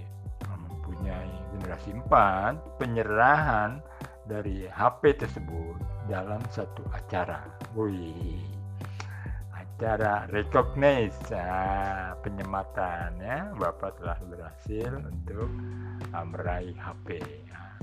[0.46, 3.82] mempunyai generasi 4 penyerahan
[4.26, 7.42] dari HP tersebut dalam satu acara.
[7.74, 8.42] Wih,
[9.76, 15.52] acara recognize nah, penyematan ya, Bapak telah berhasil untuk
[16.16, 17.20] uh, meraih HP.
[17.52, 17.76] Nah,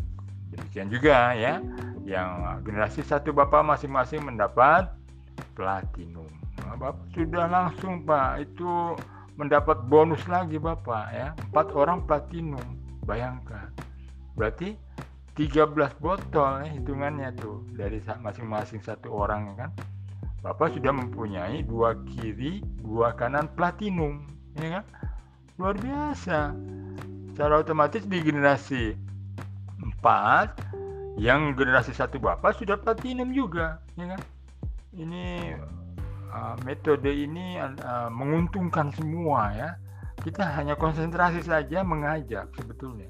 [0.49, 1.61] demikian juga ya,
[2.01, 4.89] yang generasi satu Bapak masing-masing mendapat
[5.53, 6.25] platinum.
[6.65, 8.97] Nah, Bapak sudah langsung Pak itu
[9.37, 12.81] mendapat bonus lagi Bapak ya, empat orang platinum.
[13.05, 13.69] Bayangkan,
[14.33, 14.73] berarti
[15.37, 19.71] 13 botol ya, hitungannya tuh dari masing-masing satu orang ya kan
[20.43, 24.27] Bapak sudah mempunyai dua kiri dua kanan platinum
[24.59, 24.85] ya kan?
[25.55, 26.51] Luar biasa.
[27.31, 28.93] Secara otomatis di generasi
[30.03, 34.21] 4 yang generasi satu Bapak sudah platinum juga ya kan?
[34.91, 35.55] Ini
[36.27, 39.69] uh, metode ini uh, menguntungkan semua ya.
[40.27, 43.07] Kita hanya konsentrasi saja mengajak sebetulnya.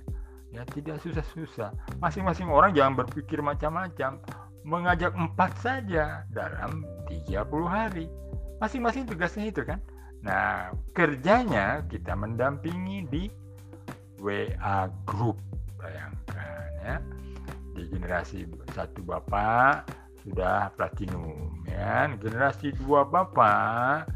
[0.53, 1.73] Ya tidak susah-susah.
[1.97, 4.21] Masing-masing orang jangan berpikir macam-macam
[4.63, 8.07] mengajak empat saja dalam 30 hari.
[8.63, 9.79] Masing-masing tugasnya itu kan.
[10.23, 13.23] Nah kerjanya kita mendampingi di
[14.23, 15.35] WA group.
[15.75, 16.95] Bayangkan ya.
[17.75, 19.91] Di generasi satu bapak
[20.23, 22.07] sudah platinum ya.
[22.23, 24.07] Generasi dua bapak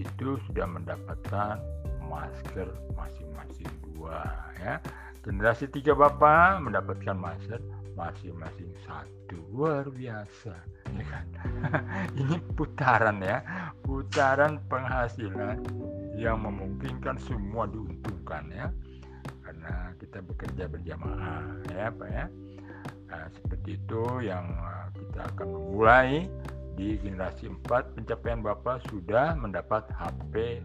[0.00, 1.60] itu sudah mendapatkan
[2.08, 4.24] masker masing-masing dua
[4.64, 4.80] ya.
[5.20, 7.60] Generasi tiga bapak mendapatkan master
[7.94, 10.54] masing-masing satu luar biasa.
[10.86, 11.26] Kan
[12.20, 13.42] ini putaran ya.
[13.82, 15.62] Putaran penghasilan
[16.18, 18.66] yang memungkinkan semua diuntungkan ya.
[19.42, 22.26] Karena kita bekerja berjamaah ya pak ya.
[23.10, 26.30] Nah, seperti itu yang uh, kita akan memulai
[26.78, 30.62] di generasi 4 pencapaian Bapak sudah mendapat HP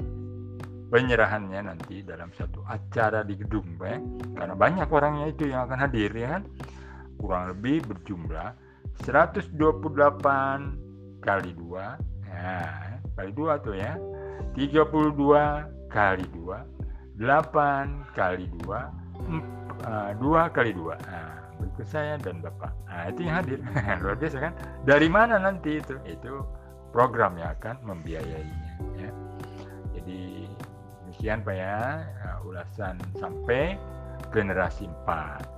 [0.93, 3.97] penyerahannya nanti dalam satu acara di gedung ya.
[4.37, 6.43] karena banyak orangnya itu yang akan hadir ya kan
[7.19, 8.55] kurang lebih berjumlah
[9.03, 9.57] 128
[11.23, 12.59] kali 2 ya
[13.15, 13.95] kali 2 tuh ya.
[14.55, 22.71] 32 kali 2 8 kali 2 2 kali 2 nah, berikut saya dan Bapak.
[22.87, 23.59] Nah itu yang hadir.
[24.03, 24.53] Luar biasa kan?
[24.83, 25.95] Dari mana nanti itu?
[26.03, 26.43] Itu
[26.91, 29.11] program yang akan membiayainya ya.
[29.95, 30.47] Jadi
[31.03, 33.79] demikian Pak ya uh, ulasan sampai
[34.31, 35.39] generasi 4 ya.
[35.39, 35.54] Untuk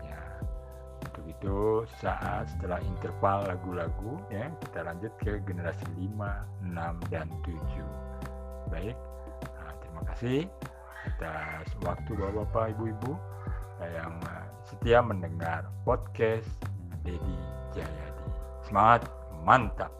[1.37, 6.17] itu saat setelah interval lagu-lagu ya kita lanjut ke generasi 5,
[6.73, 7.53] 6 dan 7.
[8.73, 8.97] Baik.
[9.45, 10.49] Nah, terima kasih
[11.05, 13.13] atas waktu Bapak-bapak, Ibu-ibu
[13.85, 16.49] yang uh, setia mendengar podcast
[17.05, 17.37] Dedi
[17.71, 18.27] Jayadi.
[18.65, 19.05] Semangat,
[19.45, 19.96] mantap.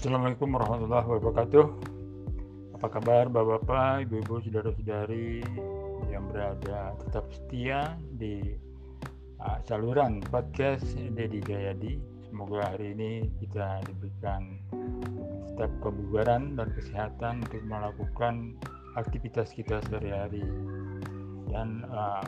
[0.00, 1.64] Assalamualaikum warahmatullahi wabarakatuh.
[2.80, 5.44] Apa kabar Bapak-bapak, Ibu-ibu, saudara-saudari
[6.08, 8.56] yang berada tetap setia di
[9.44, 12.00] uh, saluran podcast Dedi Jayadi.
[12.24, 14.56] Semoga hari ini kita diberikan
[15.52, 18.56] tetap kebugaran dan kesehatan untuk melakukan
[18.96, 20.48] aktivitas kita sehari-hari.
[21.52, 22.24] Dan uh,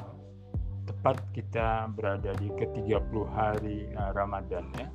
[0.84, 4.92] tepat kita berada di ke-30 hari uh, Ramadan ya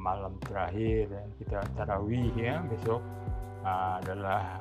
[0.00, 3.04] malam terakhir kita tarawih ya besok
[3.62, 4.56] uh, adalah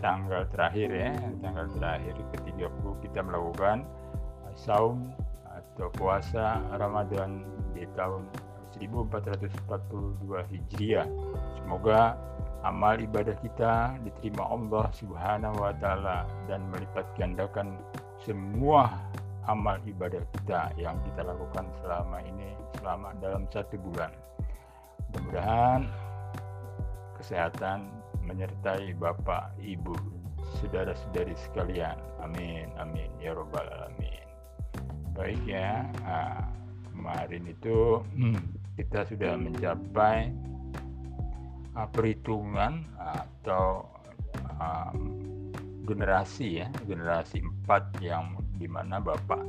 [0.00, 1.12] tanggal terakhir ya
[1.44, 3.84] tanggal terakhir ke-30 kita melakukan
[4.48, 5.12] uh, saum
[5.44, 7.44] atau puasa Ramadan
[7.76, 8.24] di tahun
[8.80, 11.08] 1442 Hijriah.
[11.60, 12.16] Semoga
[12.64, 17.76] amal ibadah kita diterima Allah Subhanahu wa taala dan melipat gandakan
[18.24, 18.88] semua
[19.50, 24.10] amal ibadah kita yang kita lakukan selama ini selama dalam satu bulan
[25.12, 25.84] Mudah-mudahan
[27.20, 27.84] kesehatan
[28.24, 29.92] menyertai Bapak, Ibu,
[30.64, 32.00] saudara-saudari sekalian.
[32.24, 34.24] Amin, amin, ya robbal alamin.
[35.12, 36.48] Baik ya, nah,
[36.88, 38.40] kemarin itu hmm,
[38.80, 40.32] kita sudah mencapai
[41.76, 43.84] uh, perhitungan atau
[44.56, 44.96] um,
[45.84, 49.44] generasi ya, generasi empat yang di mana Bapak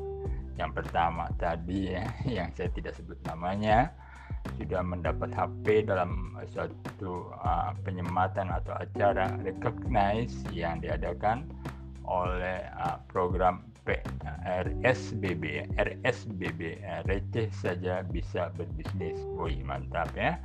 [0.57, 2.05] yang pertama tadi ya,
[2.43, 3.89] yang saya tidak sebut namanya,
[4.59, 11.47] sudah mendapat HP dalam suatu uh, penyematan atau acara recognize yang diadakan
[12.03, 13.63] oleh uh, program
[14.47, 19.19] RSBB RSBB receh saja bisa berbisnis.
[19.35, 20.39] Woi mantap ya.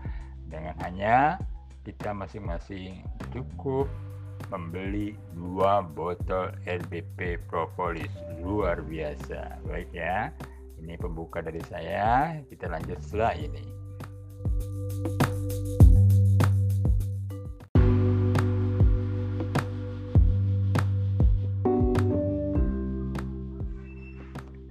[0.51, 1.38] Dengan hanya
[1.86, 3.86] kita masing-masing cukup
[4.51, 8.11] membeli dua botol RBP propolis.
[8.42, 9.62] Luar biasa.
[9.70, 10.34] Baik ya.
[10.82, 12.38] Ini pembuka dari saya.
[12.51, 13.78] Kita lanjut setelah ini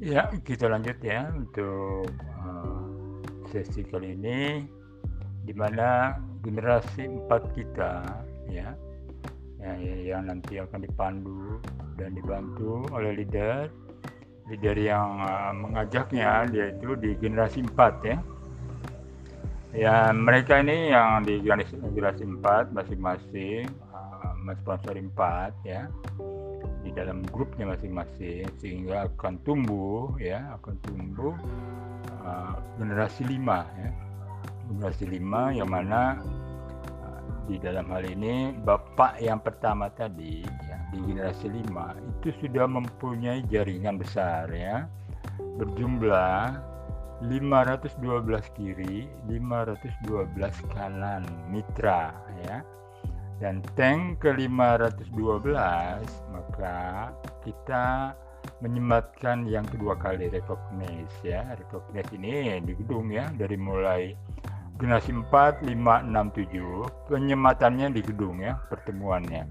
[0.07, 2.07] Ya, kita lanjut ya untuk
[2.39, 2.79] uh,
[3.51, 4.63] sesi kali ini
[5.43, 6.15] di mana
[6.47, 8.07] generasi empat kita
[8.47, 8.71] ya,
[9.59, 9.73] ya
[10.15, 11.59] yang nanti akan dipandu
[11.99, 13.67] dan dibantu oleh leader.
[14.47, 18.17] Leader yang uh, mengajaknya yaitu di generasi empat ya
[19.75, 25.91] ya mereka ini yang di generasi empat masing-masing uh, mensponsori empat ya
[26.87, 31.35] di dalam grupnya masing-masing sehingga akan tumbuh ya akan tumbuh
[32.23, 33.91] uh, generasi lima ya.
[34.67, 36.19] Generasi lima yang mana
[37.03, 42.67] uh, di dalam hal ini bapak yang pertama tadi ya, di generasi lima itu sudah
[42.67, 44.87] mempunyai jaringan besar ya
[45.59, 46.55] berjumlah
[47.23, 47.97] 512
[48.53, 52.13] kiri 512 kanan mitra
[52.45, 52.61] ya.
[53.37, 55.13] Dan tank ke 512
[56.33, 57.09] maka
[57.45, 58.17] kita
[58.61, 61.45] menyematkan yang kedua kali recognize ya.
[61.57, 64.13] Recognize ini di gedung ya dari mulai
[64.77, 69.45] generasi 4, 5, 6, 7 penyematannya di gedung ya pertemuannya.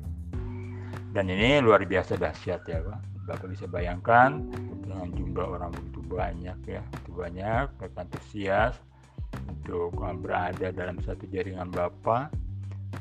[1.10, 4.46] Dan ini luar biasa dahsyat ya Pak Bapak bisa bayangkan
[4.86, 8.74] dengan jumlah orang begitu banyak ya begitu banyak mereka antusias
[9.50, 12.30] untuk berada dalam satu jaringan Bapak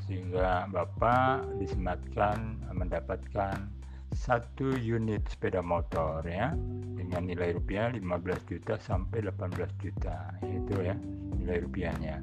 [0.10, 3.70] sehingga Bapak disematkan mendapatkan
[4.16, 6.56] satu unit sepeda motor ya
[6.96, 10.96] dengan nilai rupiah 15 juta sampai 18 juta itu ya
[11.42, 12.16] nilai rupiahnya.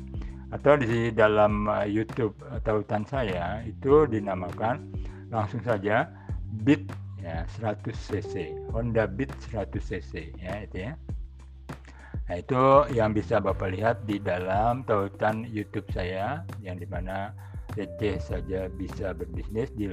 [0.53, 4.85] Atau di dalam uh, YouTube tautan saya itu dinamakan
[5.33, 6.09] langsung saja
[6.53, 6.85] Beat
[7.23, 8.51] ya 100 cc.
[8.75, 10.93] Honda Beat 100 cc ya itu ya.
[12.27, 12.63] Nah itu
[12.95, 17.35] yang bisa Bapak lihat di dalam tautan YouTube saya yang di mana
[17.79, 19.71] receh saja bisa berbisnis.
[19.75, 19.89] Di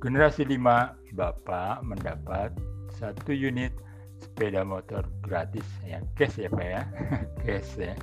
[0.00, 2.54] generasi 5 Bapak mendapat
[2.96, 3.74] satu unit
[4.20, 6.82] sepeda motor gratis ya cash ya Pak ya.
[7.44, 7.94] Cash ya.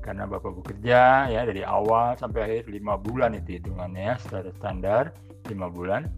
[0.00, 5.12] Karena Bapak bekerja ya dari awal sampai akhir lima bulan itu hitungannya secara standar
[5.48, 6.08] lima bulan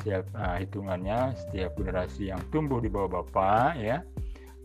[0.00, 4.00] setiap uh, hitungannya setiap generasi yang tumbuh di bawah Bapak ya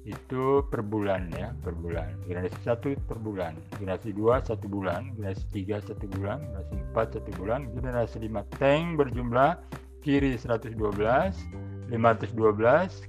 [0.05, 2.13] itu per bulan ya per bulan.
[2.29, 7.29] Generasi satu per bulan generasi dua satu bulan generasi tiga satu bulan generasi empat satu
[7.41, 9.59] bulan generasi lima tank berjumlah
[10.05, 11.89] kiri 112 512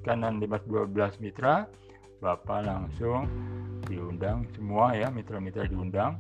[0.01, 1.69] kanan 512 mitra
[2.25, 3.29] Bapak langsung
[3.85, 6.17] diundang semua ya mitra-mitra diundang.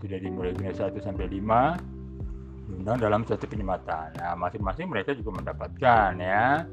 [0.00, 1.97] Itu dari mulai generasi 1 sampai 5
[2.68, 4.12] diundang dalam satu penyematan.
[4.20, 6.68] Nah masing-masing mereka juga mendapatkan ya.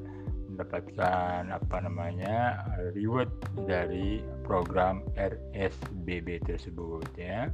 [0.52, 2.64] Mendapatkan apa namanya
[2.96, 3.32] reward
[3.66, 7.48] dari program RSBB tersebut ya.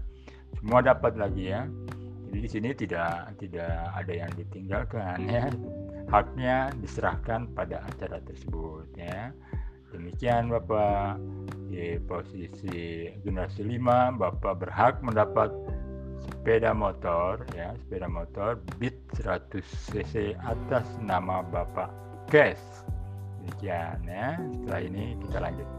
[0.57, 1.69] Semua dapat lagi ya.
[2.27, 5.45] Jadi di sini tidak tidak ada yang ditinggalkan ya.
[6.11, 9.31] Haknya diserahkan pada acara tersebut ya.
[9.93, 11.21] Demikian Bapak.
[11.71, 15.55] Di posisi generasi 5 Bapak berhak mendapat
[16.41, 21.93] sepeda motor ya, sepeda motor Beat 100 cc atas nama Bapak
[22.33, 22.57] Kes.
[23.37, 24.41] Demikian ya.
[24.41, 25.69] Setelah ini kita lanjut.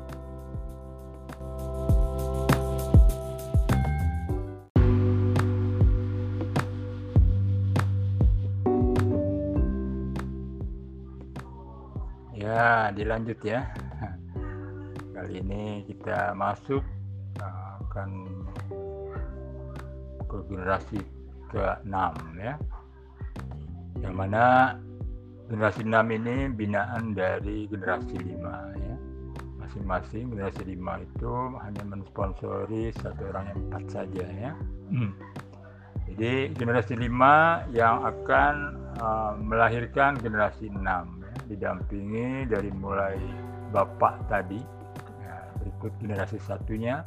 [12.38, 13.66] Ya, dilanjut ya.
[15.10, 16.86] Kali ini kita masuk
[17.42, 18.10] uh, akan
[20.32, 21.00] ke generasi
[21.52, 21.96] ke-6
[22.40, 22.56] ya.
[24.00, 24.44] Yang mana
[25.52, 28.96] generasi 6 ini binaan dari generasi 5 ya.
[29.60, 34.52] Masing-masing generasi 5 itu hanya mensponsori satu orang yang empat saja ya.
[34.88, 35.12] Hmm.
[36.08, 38.54] Jadi generasi 5 yang akan
[39.00, 43.16] uh, melahirkan generasi 6 ya, didampingi dari mulai
[43.72, 44.60] bapak tadi
[45.24, 47.00] ya, berikut generasi satunya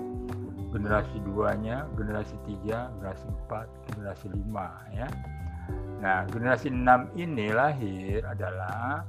[0.76, 5.08] generasi duanya generasi tiga generasi empat generasi lima ya.
[6.04, 9.08] Nah generasi enam ini lahir adalah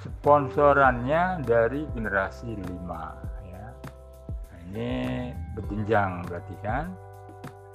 [0.00, 3.12] sponsorannya dari generasi lima
[3.44, 3.66] ya.
[4.30, 4.90] Nah, ini
[5.58, 6.94] berjenjang berarti kan?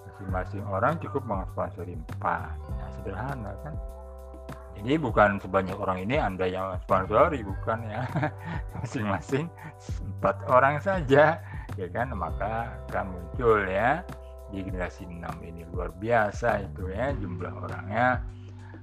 [0.08, 2.56] Masing-masing orang cukup mengsponsori empat.
[2.80, 3.76] Nah, sederhana kan?
[4.76, 8.04] Jadi bukan sebanyak orang ini anda yang sponsori bukan ya.
[8.80, 9.48] Masing-masing
[10.18, 11.40] empat orang saja
[11.76, 12.12] ya kan?
[12.16, 14.04] Maka akan muncul ya
[14.54, 18.24] di generasi 6 ini luar biasa itu ya jumlah orangnya.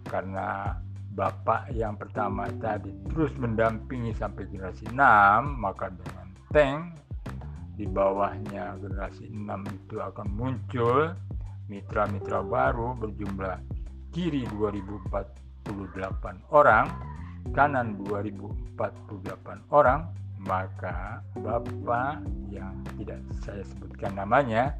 [0.07, 0.77] Karena
[1.13, 4.97] bapak yang pertama tadi terus mendampingi sampai generasi 6
[5.61, 6.97] maka dengan tank
[7.77, 11.13] di bawahnya generasi 6 itu akan muncul
[11.73, 13.61] mitra-mitra baru berjumlah
[14.13, 15.73] kiri 2004
[16.53, 16.85] orang,
[17.57, 20.05] kanan 2048 orang,
[20.47, 24.75] maka Bapak yang tidak saya sebutkan namanya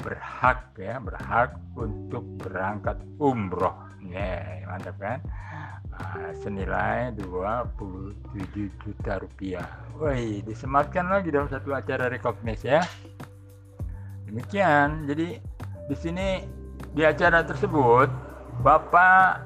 [0.00, 3.74] berhak ya, berhak untuk berangkat umroh.
[4.06, 5.18] Ya, mantap kan?
[5.90, 9.66] Nah, senilai 27 juta rupiah.
[9.96, 12.84] Woi, disematkan lagi dalam satu acara rekognis ya.
[14.28, 15.08] Demikian.
[15.08, 15.40] Jadi
[15.88, 16.44] di sini
[16.92, 18.08] di acara tersebut
[18.60, 19.40] Bapak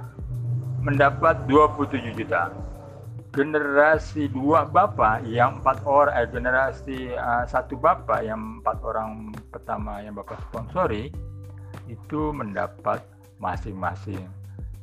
[0.83, 2.51] mendapat 27 juta.
[3.31, 10.03] Generasi dua bapak yang empat orang, eh, generasi uh, satu bapak yang empat orang pertama
[10.03, 11.15] yang bapak sponsori
[11.87, 12.99] itu mendapat
[13.39, 14.27] masing-masing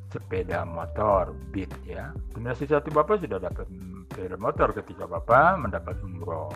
[0.08, 2.16] sepeda motor Beat ya.
[2.32, 3.68] Generasi satu bapak sudah dapat
[4.16, 6.48] sepeda motor ketika bapak mendapat umroh.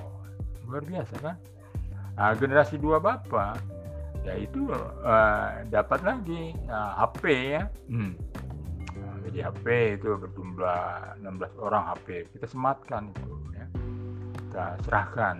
[0.72, 1.36] Luar biasa kan?
[2.16, 3.60] Nah, generasi dua bapak
[4.24, 4.72] yaitu
[5.04, 7.68] uh, dapat lagi uh, HP ya.
[7.92, 8.16] Hmm
[9.28, 9.66] jadi HP
[10.02, 13.66] itu berjumlah 16 orang HP kita sematkan itu ya.
[14.36, 15.36] Kita serahkan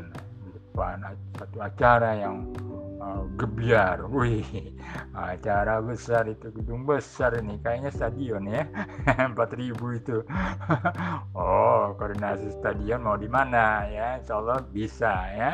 [0.46, 1.04] di depan
[1.36, 2.48] satu acara yang
[3.02, 4.06] uh, gebiar.
[4.08, 4.46] Wih
[5.18, 7.58] acara besar itu gedung besar ini.
[7.60, 8.64] Kayaknya stadion ya.
[9.36, 10.18] 4000 itu.
[11.36, 14.22] Oh koordinasi stadion mau di mana ya?
[14.22, 15.52] Insya Allah bisa ya.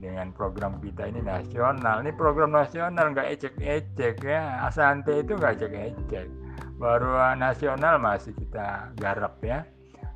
[0.00, 2.00] Dengan program kita ini nasional.
[2.02, 4.64] Ini program nasional nggak ecek-ecek ya.
[4.64, 6.43] Asante itu nggak ecek-ecek
[6.84, 9.64] baru nasional masih kita garap ya.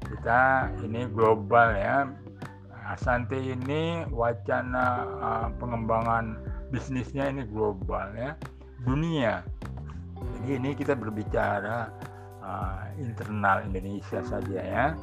[0.04, 2.04] Kita ini global ya.
[2.84, 6.36] Asante ini wacana uh, pengembangan
[6.68, 8.36] bisnisnya ini global ya.
[8.84, 9.40] Dunia.
[10.20, 11.88] Jadi ini kita berbicara
[12.44, 14.86] uh, internal Indonesia saja ya.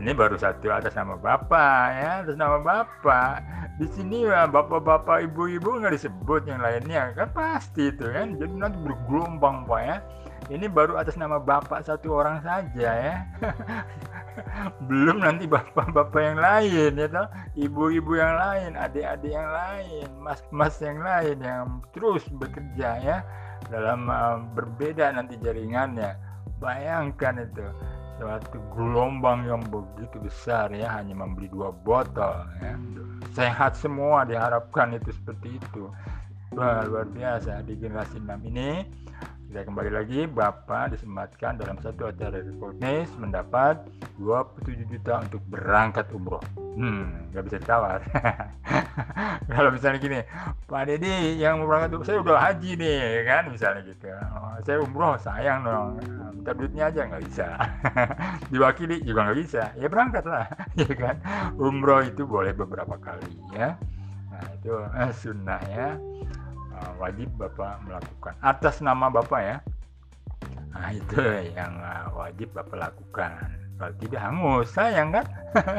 [0.00, 3.44] Ini baru satu atas nama bapak ya atas nama bapak.
[3.78, 7.12] Di sini ya bapak-bapak ibu-ibu nggak disebut yang lainnya.
[7.14, 9.96] Kan pasti itu kan jadi nanti bergelombang pak ya
[10.48, 13.16] ini baru atas nama bapak satu orang saja ya.
[14.88, 17.28] Belum nanti bapak-bapak yang lain ya toh.
[17.58, 23.16] Ibu-ibu yang lain adik-adik yang lain mas-mas yang lain yang terus bekerja ya
[23.68, 26.16] dalam uh, berbeda nanti jaringannya.
[26.58, 27.66] Bayangkan itu
[28.18, 32.74] suatu gelombang yang begitu besar ya hanya membeli dua botol ya.
[33.36, 35.92] Sehat semua diharapkan itu seperti itu.
[36.56, 38.80] Wah, luar biasa di generasi 6 ini
[39.48, 43.80] kita kembali lagi, Bapak disematkan dalam satu acara rekognis mendapat
[44.20, 46.44] 27 juta untuk berangkat umroh.
[46.76, 48.04] Hmm, nggak bisa ditawar.
[49.56, 50.20] Kalau misalnya gini,
[50.68, 54.12] Pak Deddy yang berangkat umroh, saya udah haji nih, kan misalnya gitu.
[54.12, 55.96] Oh, saya umroh, sayang dong.
[56.36, 57.48] Minta duitnya aja nggak bisa.
[58.52, 59.72] Diwakili juga nggak bisa.
[59.80, 60.44] Ya berangkat lah,
[60.84, 61.16] ya kan.
[61.56, 63.80] Umroh itu boleh beberapa kali ya.
[64.28, 65.96] Nah itu eh, sunnah ya
[66.78, 69.56] uh, wajib bapak melakukan atas nama bapak ya.
[70.70, 71.18] Nah itu
[71.54, 73.50] yang uh, wajib bapak lakukan.
[73.78, 75.26] Kalau tidak hangus sayang kan?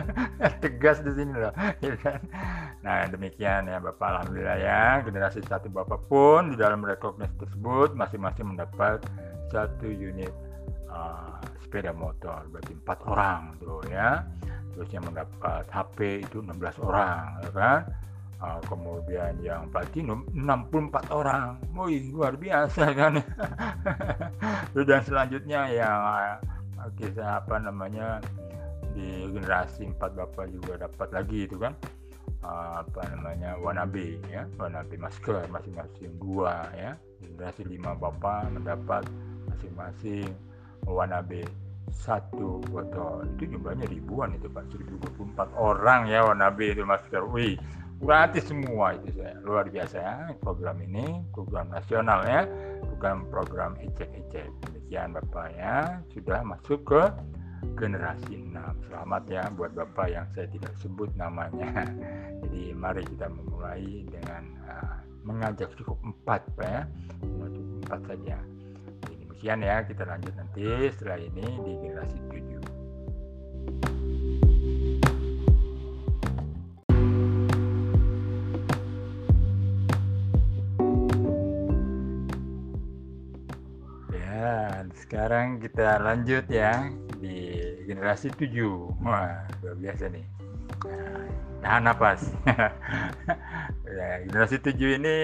[0.63, 1.51] Tegas di sini loh
[1.83, 2.19] ya kan?
[2.79, 4.83] nah demikian ya bapak alhamdulillah ya.
[5.03, 9.03] Generasi satu bapak pun di dalam rekognisi tersebut masing-masing mendapat
[9.51, 10.31] satu unit
[10.87, 12.47] uh, sepeda motor.
[12.51, 14.23] Berarti empat orang tuh ya.
[14.75, 17.81] Terus yang mendapat HP itu 16 orang ya kan
[18.39, 21.59] uh, kemudian yang platinum 64 orang.
[21.75, 23.19] Wih luar biasa kan?
[24.75, 26.35] Dan selanjutnya yang uh,
[26.95, 28.23] kita apa namanya
[28.95, 31.75] di generasi 4 bapak juga dapat lagi itu kan?
[32.39, 36.11] Uh, apa namanya wanabe ya wanabe masker masing-masing.
[36.19, 39.03] Dua ya generasi 5 bapak mendapat
[39.51, 40.31] masing-masing
[40.87, 41.43] wanabe
[41.91, 43.27] satu botol.
[43.35, 44.71] Itu jumlahnya ribuan itu pak.
[44.71, 47.27] 1024 orang ya wanabe itu masker.
[47.27, 47.59] Wih
[47.99, 51.19] gratis semua itu saya luar biasa ya program ini.
[51.35, 52.47] Program nasional ya.
[52.95, 55.99] Bukan program ecek-ecek demikian bapak ya.
[56.15, 57.03] Sudah masuk ke
[57.75, 61.85] generasi 6 selamat ya buat bapak yang saya tidak sebut namanya.
[62.47, 64.97] Jadi mari kita memulai dengan uh,
[65.27, 66.81] mengajak cukup empat pak ya.
[67.19, 68.37] Cukup empat saja.
[69.03, 69.75] Jadi, demikian ya.
[69.83, 70.63] Kita lanjut nanti
[70.95, 73.98] setelah ini di generasi 7
[84.95, 86.87] Sekarang kita lanjut ya
[87.19, 89.03] di generasi 7.
[89.03, 90.25] Wah, luar biasa nih.
[91.59, 92.31] Nah, napas.
[93.99, 95.15] ya, generasi 7 ini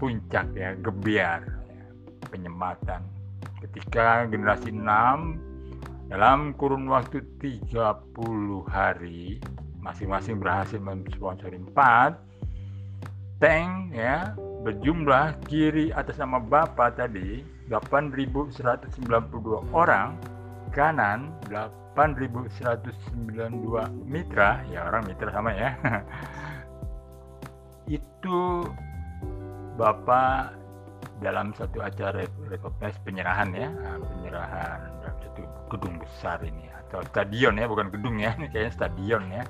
[0.00, 1.86] puncak ya, gebiar ya,
[2.32, 3.04] penyematan.
[3.60, 7.72] Ketika generasi 6 dalam kurun waktu 30
[8.68, 9.40] hari
[9.80, 18.98] masing-masing berhasil mensponsori 4 tank ya berjumlah kiri atas nama Bapak tadi 8.192
[19.70, 20.18] orang
[20.72, 22.88] kanan 8.192
[24.08, 25.76] mitra ya orang mitra sama ya.
[28.00, 28.66] Itu
[29.76, 30.58] Bapak
[31.22, 33.70] dalam satu acara recognize penyerahan ya
[34.18, 39.44] penyerahan dalam satu gedung besar ini atau stadion ya bukan gedung ya kayaknya stadion ya.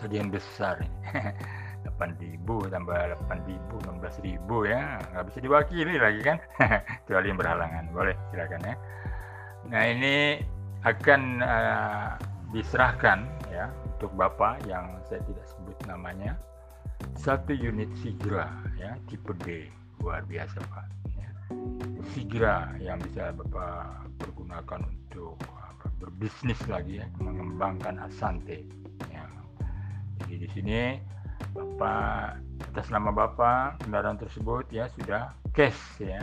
[0.00, 0.98] Stadion besar ini
[2.00, 2.96] 8.000 tambah
[3.28, 3.60] 8.000
[4.00, 4.80] 16.000 ya.
[5.12, 6.38] Nggak bisa diwakili lagi kan?
[7.04, 7.84] Kecuali yang berhalangan.
[7.92, 8.74] Boleh silakan ya.
[9.68, 10.40] Nah ini
[10.88, 12.16] akan uh,
[12.56, 13.68] diserahkan ya
[14.00, 16.40] untuk bapak yang saya tidak sebut namanya.
[17.20, 18.48] Satu unit Sigra
[18.80, 19.68] ya tipe D.
[20.00, 20.86] Luar biasa pak.
[21.12, 21.28] Ya.
[22.16, 28.64] Sigra yang bisa bapak pergunakan untuk apa, berbisnis lagi ya mengembangkan Asante.
[29.12, 29.24] Ya.
[30.20, 30.80] jadi di sini
[31.50, 32.38] Bapak
[32.70, 36.22] atas nama Bapak kendaraan tersebut ya sudah cash ya.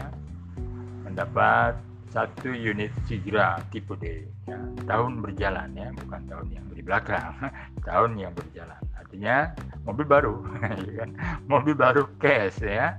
[1.03, 1.75] Mendapat
[2.07, 4.57] satu unit Sigra tipe D ya,
[4.87, 7.35] tahun berjalan ya bukan tahun yang di belakang
[7.87, 8.79] tahun yang berjalan.
[8.95, 9.51] Artinya
[9.83, 10.35] mobil baru
[10.87, 11.09] ya kan?
[11.47, 12.95] Mobil baru cash ya.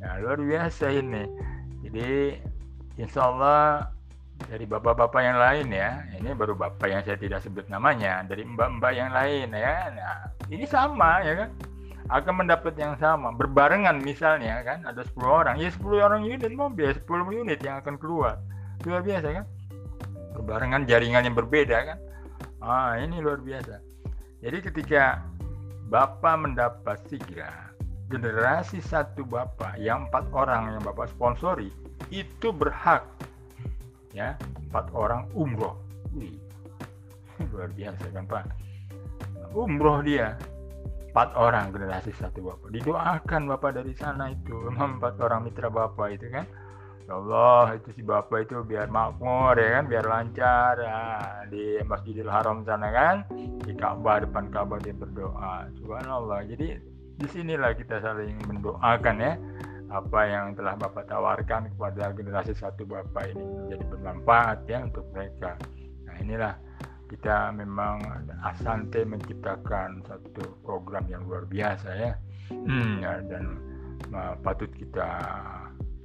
[0.00, 1.28] Nah, luar biasa ini.
[1.84, 2.40] Jadi
[2.96, 3.92] insya Allah
[4.48, 6.00] dari bapak-bapak yang lain ya.
[6.16, 9.90] Ini baru bapak yang saya tidak sebut namanya dari mbak-mbak yang lain ya.
[9.92, 10.18] Nah
[10.48, 11.50] ini sama ya kan?
[12.10, 15.54] Akan mendapat yang sama berbarengan misalnya kan ada 10 orang.
[15.60, 18.40] Ya 10 orang unit mobil 10 unit yang akan keluar.
[18.82, 19.44] Luar biasa kan?
[20.38, 21.98] Berbarengan jaringan yang berbeda kan?
[22.62, 23.78] Ah ini luar biasa.
[24.40, 25.20] Jadi ketika
[25.92, 27.70] bapak mendapat sigra
[28.10, 31.70] generasi satu bapak yang empat orang yang bapak sponsori
[32.10, 33.06] itu berhak
[34.14, 34.34] ya
[34.70, 35.78] empat orang umroh.
[36.14, 36.34] Wih,
[37.54, 38.44] luar biasa kan pak
[39.54, 40.38] umroh dia
[41.10, 42.70] empat orang generasi satu bapak.
[42.70, 46.46] Didoakan bapak dari sana itu empat orang mitra bapak itu kan.
[47.10, 51.02] Ya Allah itu si bapak itu biar makmur ya kan biar lancar ya,
[51.50, 53.26] di Masjidil Haram sana kan
[53.66, 55.66] di Ka'bah depan Ka'bah dia berdoa.
[55.82, 56.78] Subhanallah jadi
[57.18, 59.34] di sinilah kita saling mendoakan ya
[59.90, 65.58] apa yang telah Bapak tawarkan kepada generasi satu Bapak ini menjadi bermanfaat ya untuk mereka.
[66.06, 66.54] Nah inilah
[67.10, 67.98] kita memang
[68.46, 72.12] Asante menciptakan satu program yang luar biasa ya,
[72.54, 73.44] hmm, ya dan
[74.14, 75.10] uh, patut kita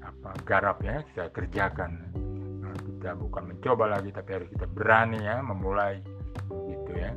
[0.01, 2.09] apa garap ya kita kerjakan.
[2.65, 6.01] Nah, kita bukan mencoba lagi tapi harus kita berani ya memulai
[6.49, 7.13] gitu ya.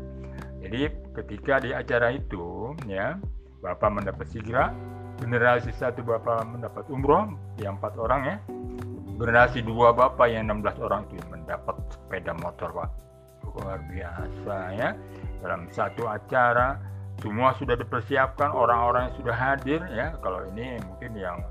[0.61, 0.81] Jadi
[1.16, 3.16] ketika di acara itu ya
[3.64, 4.71] Bapak mendapat sigra
[5.19, 8.37] generasi satu bapak mendapat umroh yang empat orang ya.
[9.19, 12.91] Generasi dua bapak yang 16 orang itu mendapat sepeda motor pak.
[13.43, 14.95] Luar biasa ya.
[15.43, 16.79] Dalam satu acara
[17.19, 20.14] semua sudah dipersiapkan orang-orang yang sudah hadir ya.
[20.23, 21.43] Kalau ini mungkin yang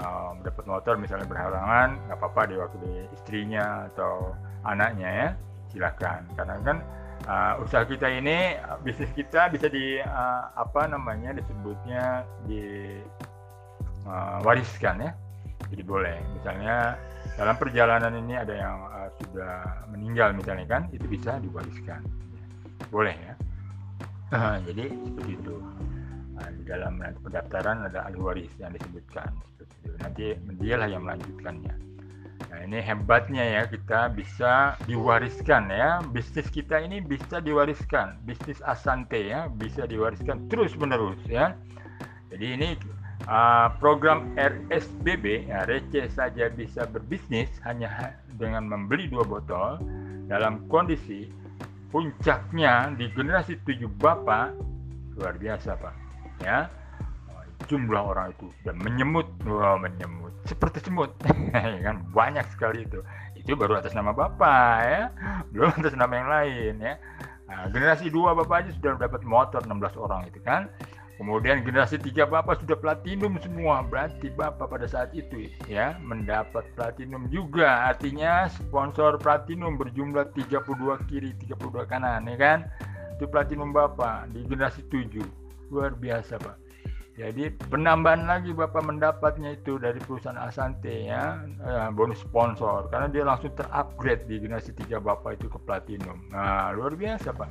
[0.00, 4.32] uh, mendapat motor misalnya berhalangan nggak apa-apa diwakili istrinya atau
[4.64, 5.28] anaknya ya.
[5.68, 6.78] Silahkan karena kan
[7.26, 8.56] uh, usaha kita ini
[8.86, 12.96] bisnis kita bisa di uh, apa namanya disebutnya di
[14.06, 15.12] uh, wariskan ya.
[15.70, 16.16] Jadi boleh.
[16.38, 16.96] Misalnya
[17.36, 22.00] dalam perjalanan ini ada yang uh, sudah meninggal misalnya kan itu bisa diwariskan.
[22.88, 23.34] Boleh ya?
[24.32, 25.56] Uh, jadi seperti itu.
[26.40, 29.28] Di dalam pendaftaran ada ahli waris yang disebutkan
[30.00, 31.89] nanti dialah yang melanjutkannya
[32.60, 36.04] nah ini hebatnya ya kita bisa diwariskan ya.
[36.12, 38.20] Bisnis kita ini bisa diwariskan.
[38.28, 41.56] Bisnis asante ya bisa diwariskan terus menerus ya.
[42.28, 42.68] Jadi ini
[43.24, 49.80] uh, program RSBB ya, receh saja bisa berbisnis hanya dengan membeli dua botol
[50.28, 51.32] dalam kondisi
[51.88, 54.52] puncaknya di generasi tujuh bapak.
[55.16, 55.96] Luar biasa pak.
[56.44, 56.68] Ya
[57.68, 61.12] jumlah orang itu dan menyemut wow, menyemut seperti semut
[61.54, 63.04] ya kan banyak sekali itu
[63.36, 65.02] itu baru atas nama bapak ya
[65.52, 66.94] belum atas nama yang lain ya
[67.50, 70.70] nah, generasi dua bapak aja sudah dapat motor 16 orang itu kan
[71.20, 77.28] Kemudian generasi tiga Bapak sudah platinum semua, berarti Bapak pada saat itu ya mendapat platinum
[77.28, 77.92] juga.
[77.92, 80.80] Artinya sponsor platinum berjumlah 32
[81.12, 82.58] kiri, 32 kanan ya kan?
[83.20, 85.20] Itu platinum Bapak di generasi 7.
[85.68, 86.56] Luar biasa, Pak.
[87.20, 92.88] Jadi penambahan lagi Bapak mendapatnya itu dari perusahaan Asante ya, eh, bonus sponsor.
[92.88, 96.16] Karena dia langsung terupgrade di generasi tiga Bapak itu ke platinum.
[96.32, 97.50] Nah, luar biasa, Pak.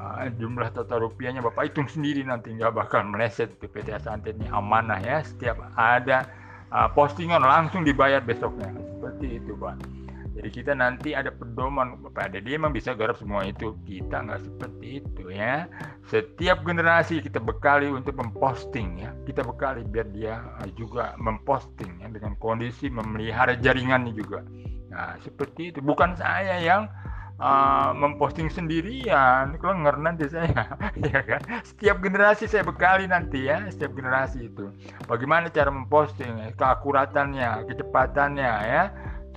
[0.00, 4.32] Uh, jumlah total rupiahnya Bapak hitung sendiri nanti nggak bakal meleset di PT Asante.
[4.32, 6.24] Ini amanah ya setiap ada
[6.72, 8.72] uh, postingan langsung dibayar besoknya.
[8.96, 10.00] Seperti itu Pak
[10.40, 13.76] jadi kita nanti ada pedoman Pak Dedi memang bisa garap semua itu.
[13.84, 15.68] Kita nggak seperti itu ya.
[16.08, 19.12] Setiap generasi kita bekali untuk memposting ya.
[19.28, 20.40] Kita bekali biar dia
[20.80, 24.40] juga memposting ya dengan kondisi memelihara jaringannya juga.
[24.88, 25.84] Nah seperti itu.
[25.84, 26.88] Bukan saya yang
[27.36, 29.60] uh, memposting sendirian.
[29.60, 30.72] Klenger nanti saya
[31.12, 31.44] ya kan?
[31.68, 33.68] Setiap generasi saya bekali nanti ya.
[33.68, 34.72] Setiap generasi itu.
[35.04, 38.84] Bagaimana cara memposting keakuratannya kecepatannya ya.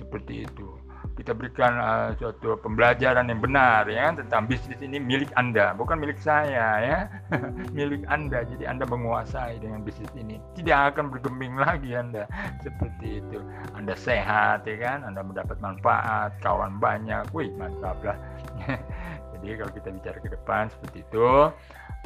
[0.00, 0.73] Seperti itu
[1.14, 6.18] kita berikan uh, suatu pembelajaran yang benar ya tentang bisnis ini milik Anda, bukan milik
[6.18, 6.98] saya ya.
[7.78, 8.42] milik Anda.
[8.42, 10.42] Jadi Anda menguasai dengan bisnis ini.
[10.58, 12.26] Tidak akan bergeming lagi Anda
[12.66, 13.38] seperti itu.
[13.78, 17.30] Anda sehat ya kan, Anda mendapat manfaat, kawan banyak.
[17.30, 18.18] Wih, mantap lah.
[19.38, 21.30] Jadi kalau kita bicara ke depan seperti itu,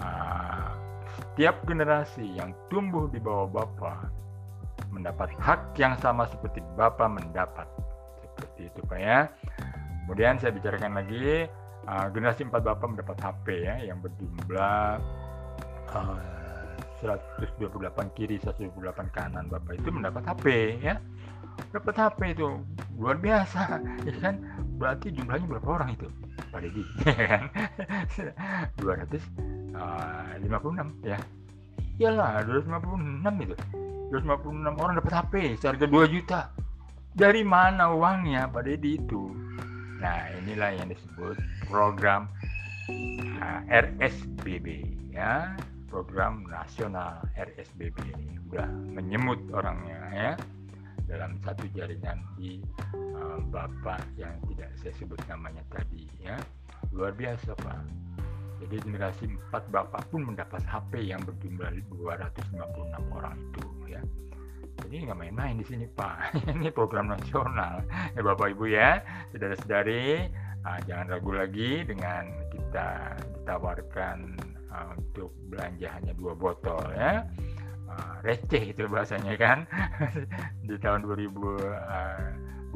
[0.05, 0.71] uh,
[1.17, 4.13] setiap generasi yang tumbuh di bawah Bapak
[4.93, 7.67] mendapat hak yang sama seperti Bapak mendapat
[8.39, 9.19] seperti itu Pak ya.
[10.07, 11.45] Kemudian saya bicarakan lagi
[11.85, 15.03] uh, generasi 4 Bapak mendapat HP ya yang berjumlah
[15.93, 16.21] uh,
[17.03, 18.73] 128 kiri 128
[19.11, 20.97] kanan Bapak itu mendapat HP ya.
[21.75, 22.63] Dapat HP itu
[22.97, 24.39] luar biasa ya kan.
[24.79, 26.07] Berarti jumlahnya berapa orang itu?
[26.49, 26.83] Pak Dedi
[27.21, 27.43] ya kan
[28.81, 31.19] 256 uh, ya
[31.99, 33.55] iyalah 256 itu
[34.09, 36.41] 256 orang dapat HP seharga 2 juta
[37.19, 38.47] dari mana uangnya?
[38.47, 39.35] Pak Deddy itu?
[39.99, 41.35] Nah inilah yang disebut
[41.67, 42.31] program
[43.43, 45.59] uh, RSBB ya.
[45.91, 50.33] Program nasional RSBB ini udah menyemut orangnya ya.
[51.11, 52.63] Dalam satu jaringan di
[53.19, 56.39] uh, bapak yang tidak saya sebut namanya tadi ya.
[56.95, 57.83] Luar biasa pak.
[58.59, 62.59] Jadi generasi 4 bapak pun mendapat HP yang berjumlah 256
[63.15, 64.03] orang itu ya
[64.87, 66.39] jadi nggak main-main di sini Pak.
[66.55, 67.83] Ini program nasional.
[68.15, 69.03] Ya Bapak Ibu ya,
[69.35, 70.31] saudara-saudari,
[70.63, 74.39] uh, jangan ragu lagi dengan kita ditawarkan
[74.71, 77.27] uh, untuk belanja hanya dua botol ya.
[77.89, 79.67] Uh, receh itu bahasanya kan.
[80.69, 82.73] di tahun 2022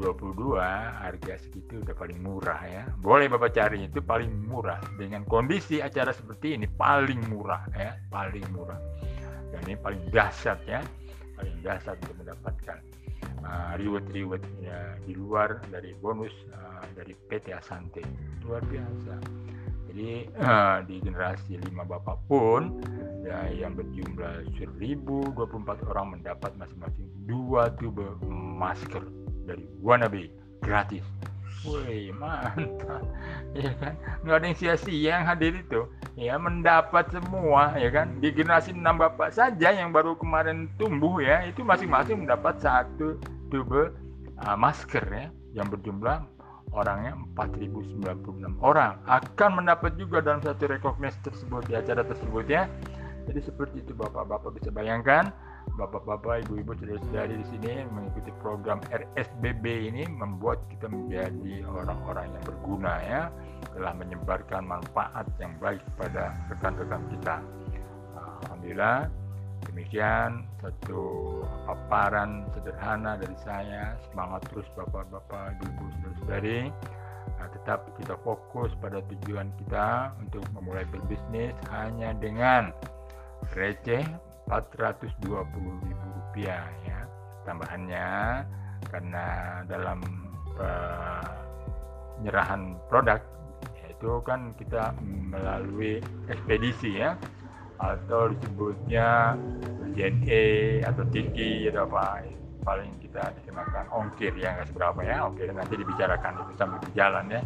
[0.98, 2.82] harga segitu udah paling murah ya.
[2.98, 8.42] Boleh Bapak cari itu paling murah dengan kondisi acara seperti ini paling murah ya, paling
[8.50, 8.80] murah.
[9.52, 10.80] Dan ini paling dahsyat ya
[11.42, 12.78] paling dasar untuk mendapatkan
[13.42, 18.06] uh, reward-reward ya, di luar dari bonus uh, dari PT Asante.
[18.46, 19.18] Luar biasa.
[19.90, 22.78] Jadi uh, di generasi lima bapak pun
[23.26, 29.02] ya, yang berjumlah 1024 orang mendapat masing-masing dua tube masker
[29.42, 30.30] dari Wannabe
[30.62, 31.02] gratis
[31.62, 33.02] Wih mantap.
[33.52, 33.94] Ya kan?
[34.24, 35.84] Nggak ada yang sia-sia yang hadir itu.
[36.16, 38.16] Ya mendapat semua ya kan?
[38.18, 43.20] Di generasi enam bapak saja yang baru kemarin tumbuh ya itu masing-masing mendapat satu
[43.52, 43.92] tube
[44.40, 46.24] uh, masker ya yang berjumlah
[46.72, 48.96] orangnya 4096 orang.
[49.04, 52.66] Akan mendapat juga dalam satu rekognisi tersebut di acara tersebut ya.
[53.28, 55.30] Jadi seperti itu bapak-bapak bisa bayangkan
[55.76, 62.94] bapak-bapak, ibu-ibu, saudara-saudari di sini mengikuti program RSBB ini membuat kita menjadi orang-orang yang berguna
[63.00, 63.22] ya,
[63.72, 67.36] telah menyebarkan manfaat yang baik kepada rekan-rekan kita.
[68.44, 69.08] Alhamdulillah
[69.70, 71.02] demikian satu
[71.64, 73.96] paparan sederhana dari saya.
[74.10, 76.60] Semangat terus bapak-bapak ibu-ibu saudara-saudari.
[77.38, 82.74] Nah, tetap kita fokus pada tujuan kita untuk memulai berbisnis hanya dengan
[83.54, 84.02] receh
[84.48, 87.06] 420 ribu rupiah ya
[87.46, 88.08] tambahannya.
[88.82, 89.24] Karena
[89.70, 90.02] dalam
[92.18, 93.22] penyerahan produk
[94.02, 94.90] itu kan kita
[95.30, 97.14] melalui ekspedisi ya
[97.78, 99.38] atau disebutnya
[99.94, 102.26] JNE atau Tiki atau apa
[102.66, 105.30] paling kita dikenakan ongkir ya nggak seberapa ya.
[105.30, 107.42] Oke nanti dibicarakan itu sambil berjalan ya.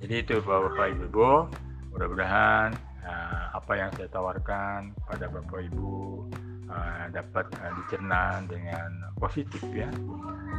[0.00, 1.52] Jadi itu bapak-bapak ibu-ibu
[1.92, 2.72] mudah-mudahan
[3.06, 6.26] uh, apa yang saya tawarkan pada bapak ibu
[6.70, 9.90] uh, dapat uh, dicerna dengan positif ya.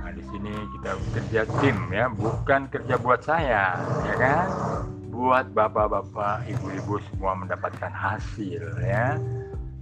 [0.04, 4.48] Nah di sini kita kerja tim ya bukan kerja buat saya ya kan?
[5.14, 9.16] Buat bapak-bapak ibu-ibu semua mendapatkan hasil ya.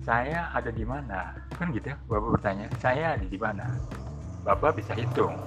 [0.02, 1.38] Saya ada di mana?
[1.56, 3.66] Kan gitu ya bapak bertanya saya ada di mana?
[4.42, 5.38] Bapak bisa hitung.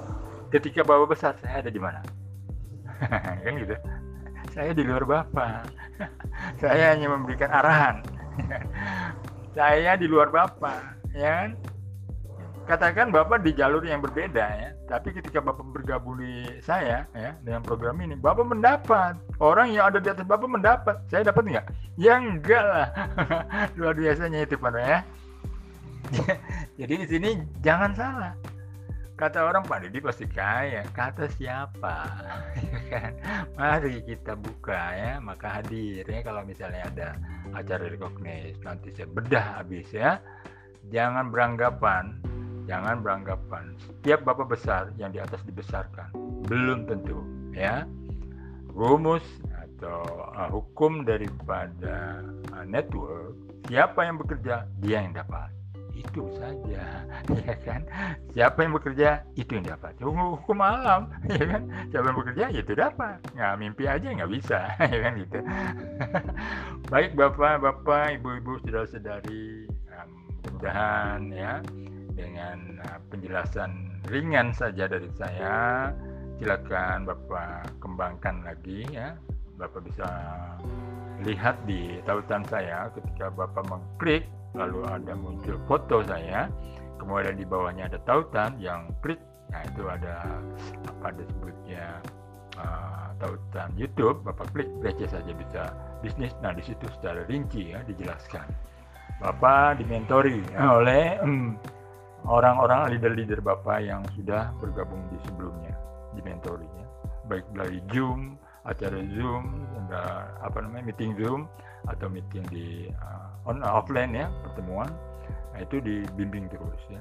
[0.55, 1.99] Ketika bapak besar saya ada di mana?
[3.43, 3.75] Kan gitu.
[4.55, 5.67] Saya di luar bapak
[6.63, 7.97] saya hanya memberikan arahan.
[9.55, 11.51] Saya di luar bapak ya kan?
[12.67, 14.75] Katakan bapak di jalur yang berbeda ya.
[14.91, 19.15] Tapi ketika bapak bergabung di saya ya dengan program ini bapak mendapat.
[19.39, 20.99] Orang yang ada di atas bapak mendapat.
[21.07, 21.67] Saya dapat nggak?
[21.95, 22.89] Ya enggak lah.
[23.79, 24.99] Luar biasanya itu pada ya.
[26.83, 27.31] Jadi di sini
[27.63, 28.35] jangan salah
[29.15, 30.83] kata orang Pak Didi pasti kaya.
[30.93, 31.97] Kata siapa?
[32.75, 33.13] Ya kan?
[33.57, 37.09] Mari kita buka ya maka hadir ya kalau misalnya ada
[37.57, 38.59] acara recognize.
[38.61, 40.21] Nanti saya bedah habis ya.
[40.93, 42.21] Jangan beranggapan
[42.65, 43.77] jangan beranggapan.
[43.81, 46.11] Setiap bapak besar yang di atas dibesarkan
[46.49, 47.85] belum tentu ya.
[48.75, 49.23] Rumus
[49.55, 50.03] atau
[50.35, 53.37] uh, hukum daripada uh, network
[53.69, 55.49] siapa yang bekerja dia yang dapat
[56.05, 56.85] itu saja
[57.49, 57.81] ya kan?
[58.37, 59.97] Siapa yang bekerja itu yang dapat.
[59.99, 61.63] Hukum alam ya kan?
[61.91, 63.19] Siapa yang bekerja ya itu dapat.
[63.33, 64.61] Nggak mimpi aja nggak bisa
[64.93, 65.39] ya kan gitu.
[66.93, 70.11] Baik bapak bapak ibu ibu saudara saudari um,
[70.45, 71.53] mudah-mudahan ya
[72.15, 75.91] dengan uh, penjelasan ringan saja dari saya
[76.39, 79.17] silakan bapak kembangkan lagi ya.
[79.55, 80.07] Bapak bisa
[81.23, 86.49] lihat di tautan saya ketika bapak mengklik lalu ada muncul foto saya.
[86.99, 89.19] Kemudian di bawahnya ada tautan yang klik.
[89.51, 90.41] Nah itu ada
[90.89, 92.01] apa disebutnya
[92.57, 94.23] uh, tautan YouTube.
[94.25, 96.33] Bapak klik receh saja bisa bisnis.
[96.41, 98.47] Nah di situ secara rinci ya dijelaskan.
[99.21, 100.41] Bapak dimentori
[100.79, 101.59] oleh um,
[102.25, 105.75] orang-orang leader-leader bapak yang sudah bergabung di sebelumnya
[106.17, 106.87] dimentorinya.
[107.29, 109.45] Baik dari Zoom acara Zoom
[109.85, 111.45] ada apa namanya meeting Zoom
[111.85, 114.89] atau meeting di uh, on offline ya pertemuan.
[115.55, 116.99] Nah, itu dibimbing terus ya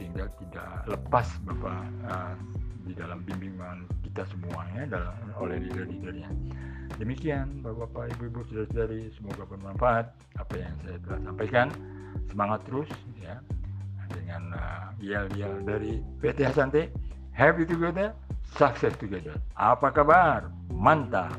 [0.00, 2.32] sehingga tidak lepas bapak uh,
[2.88, 6.32] di dalam bimbingan kita semuanya dalam oleh leader-leadernya.
[6.96, 10.06] Demikian bapak-bapak ibu-ibu saudara-saudari semoga bermanfaat
[10.40, 11.68] apa yang saya telah sampaikan.
[12.32, 13.38] Semangat terus ya
[14.10, 16.90] dengan uh, yel-yel dari PT Hasante
[17.36, 18.16] happy together
[18.56, 19.36] success together.
[19.54, 20.48] Apa kabar?
[20.72, 21.36] Mantap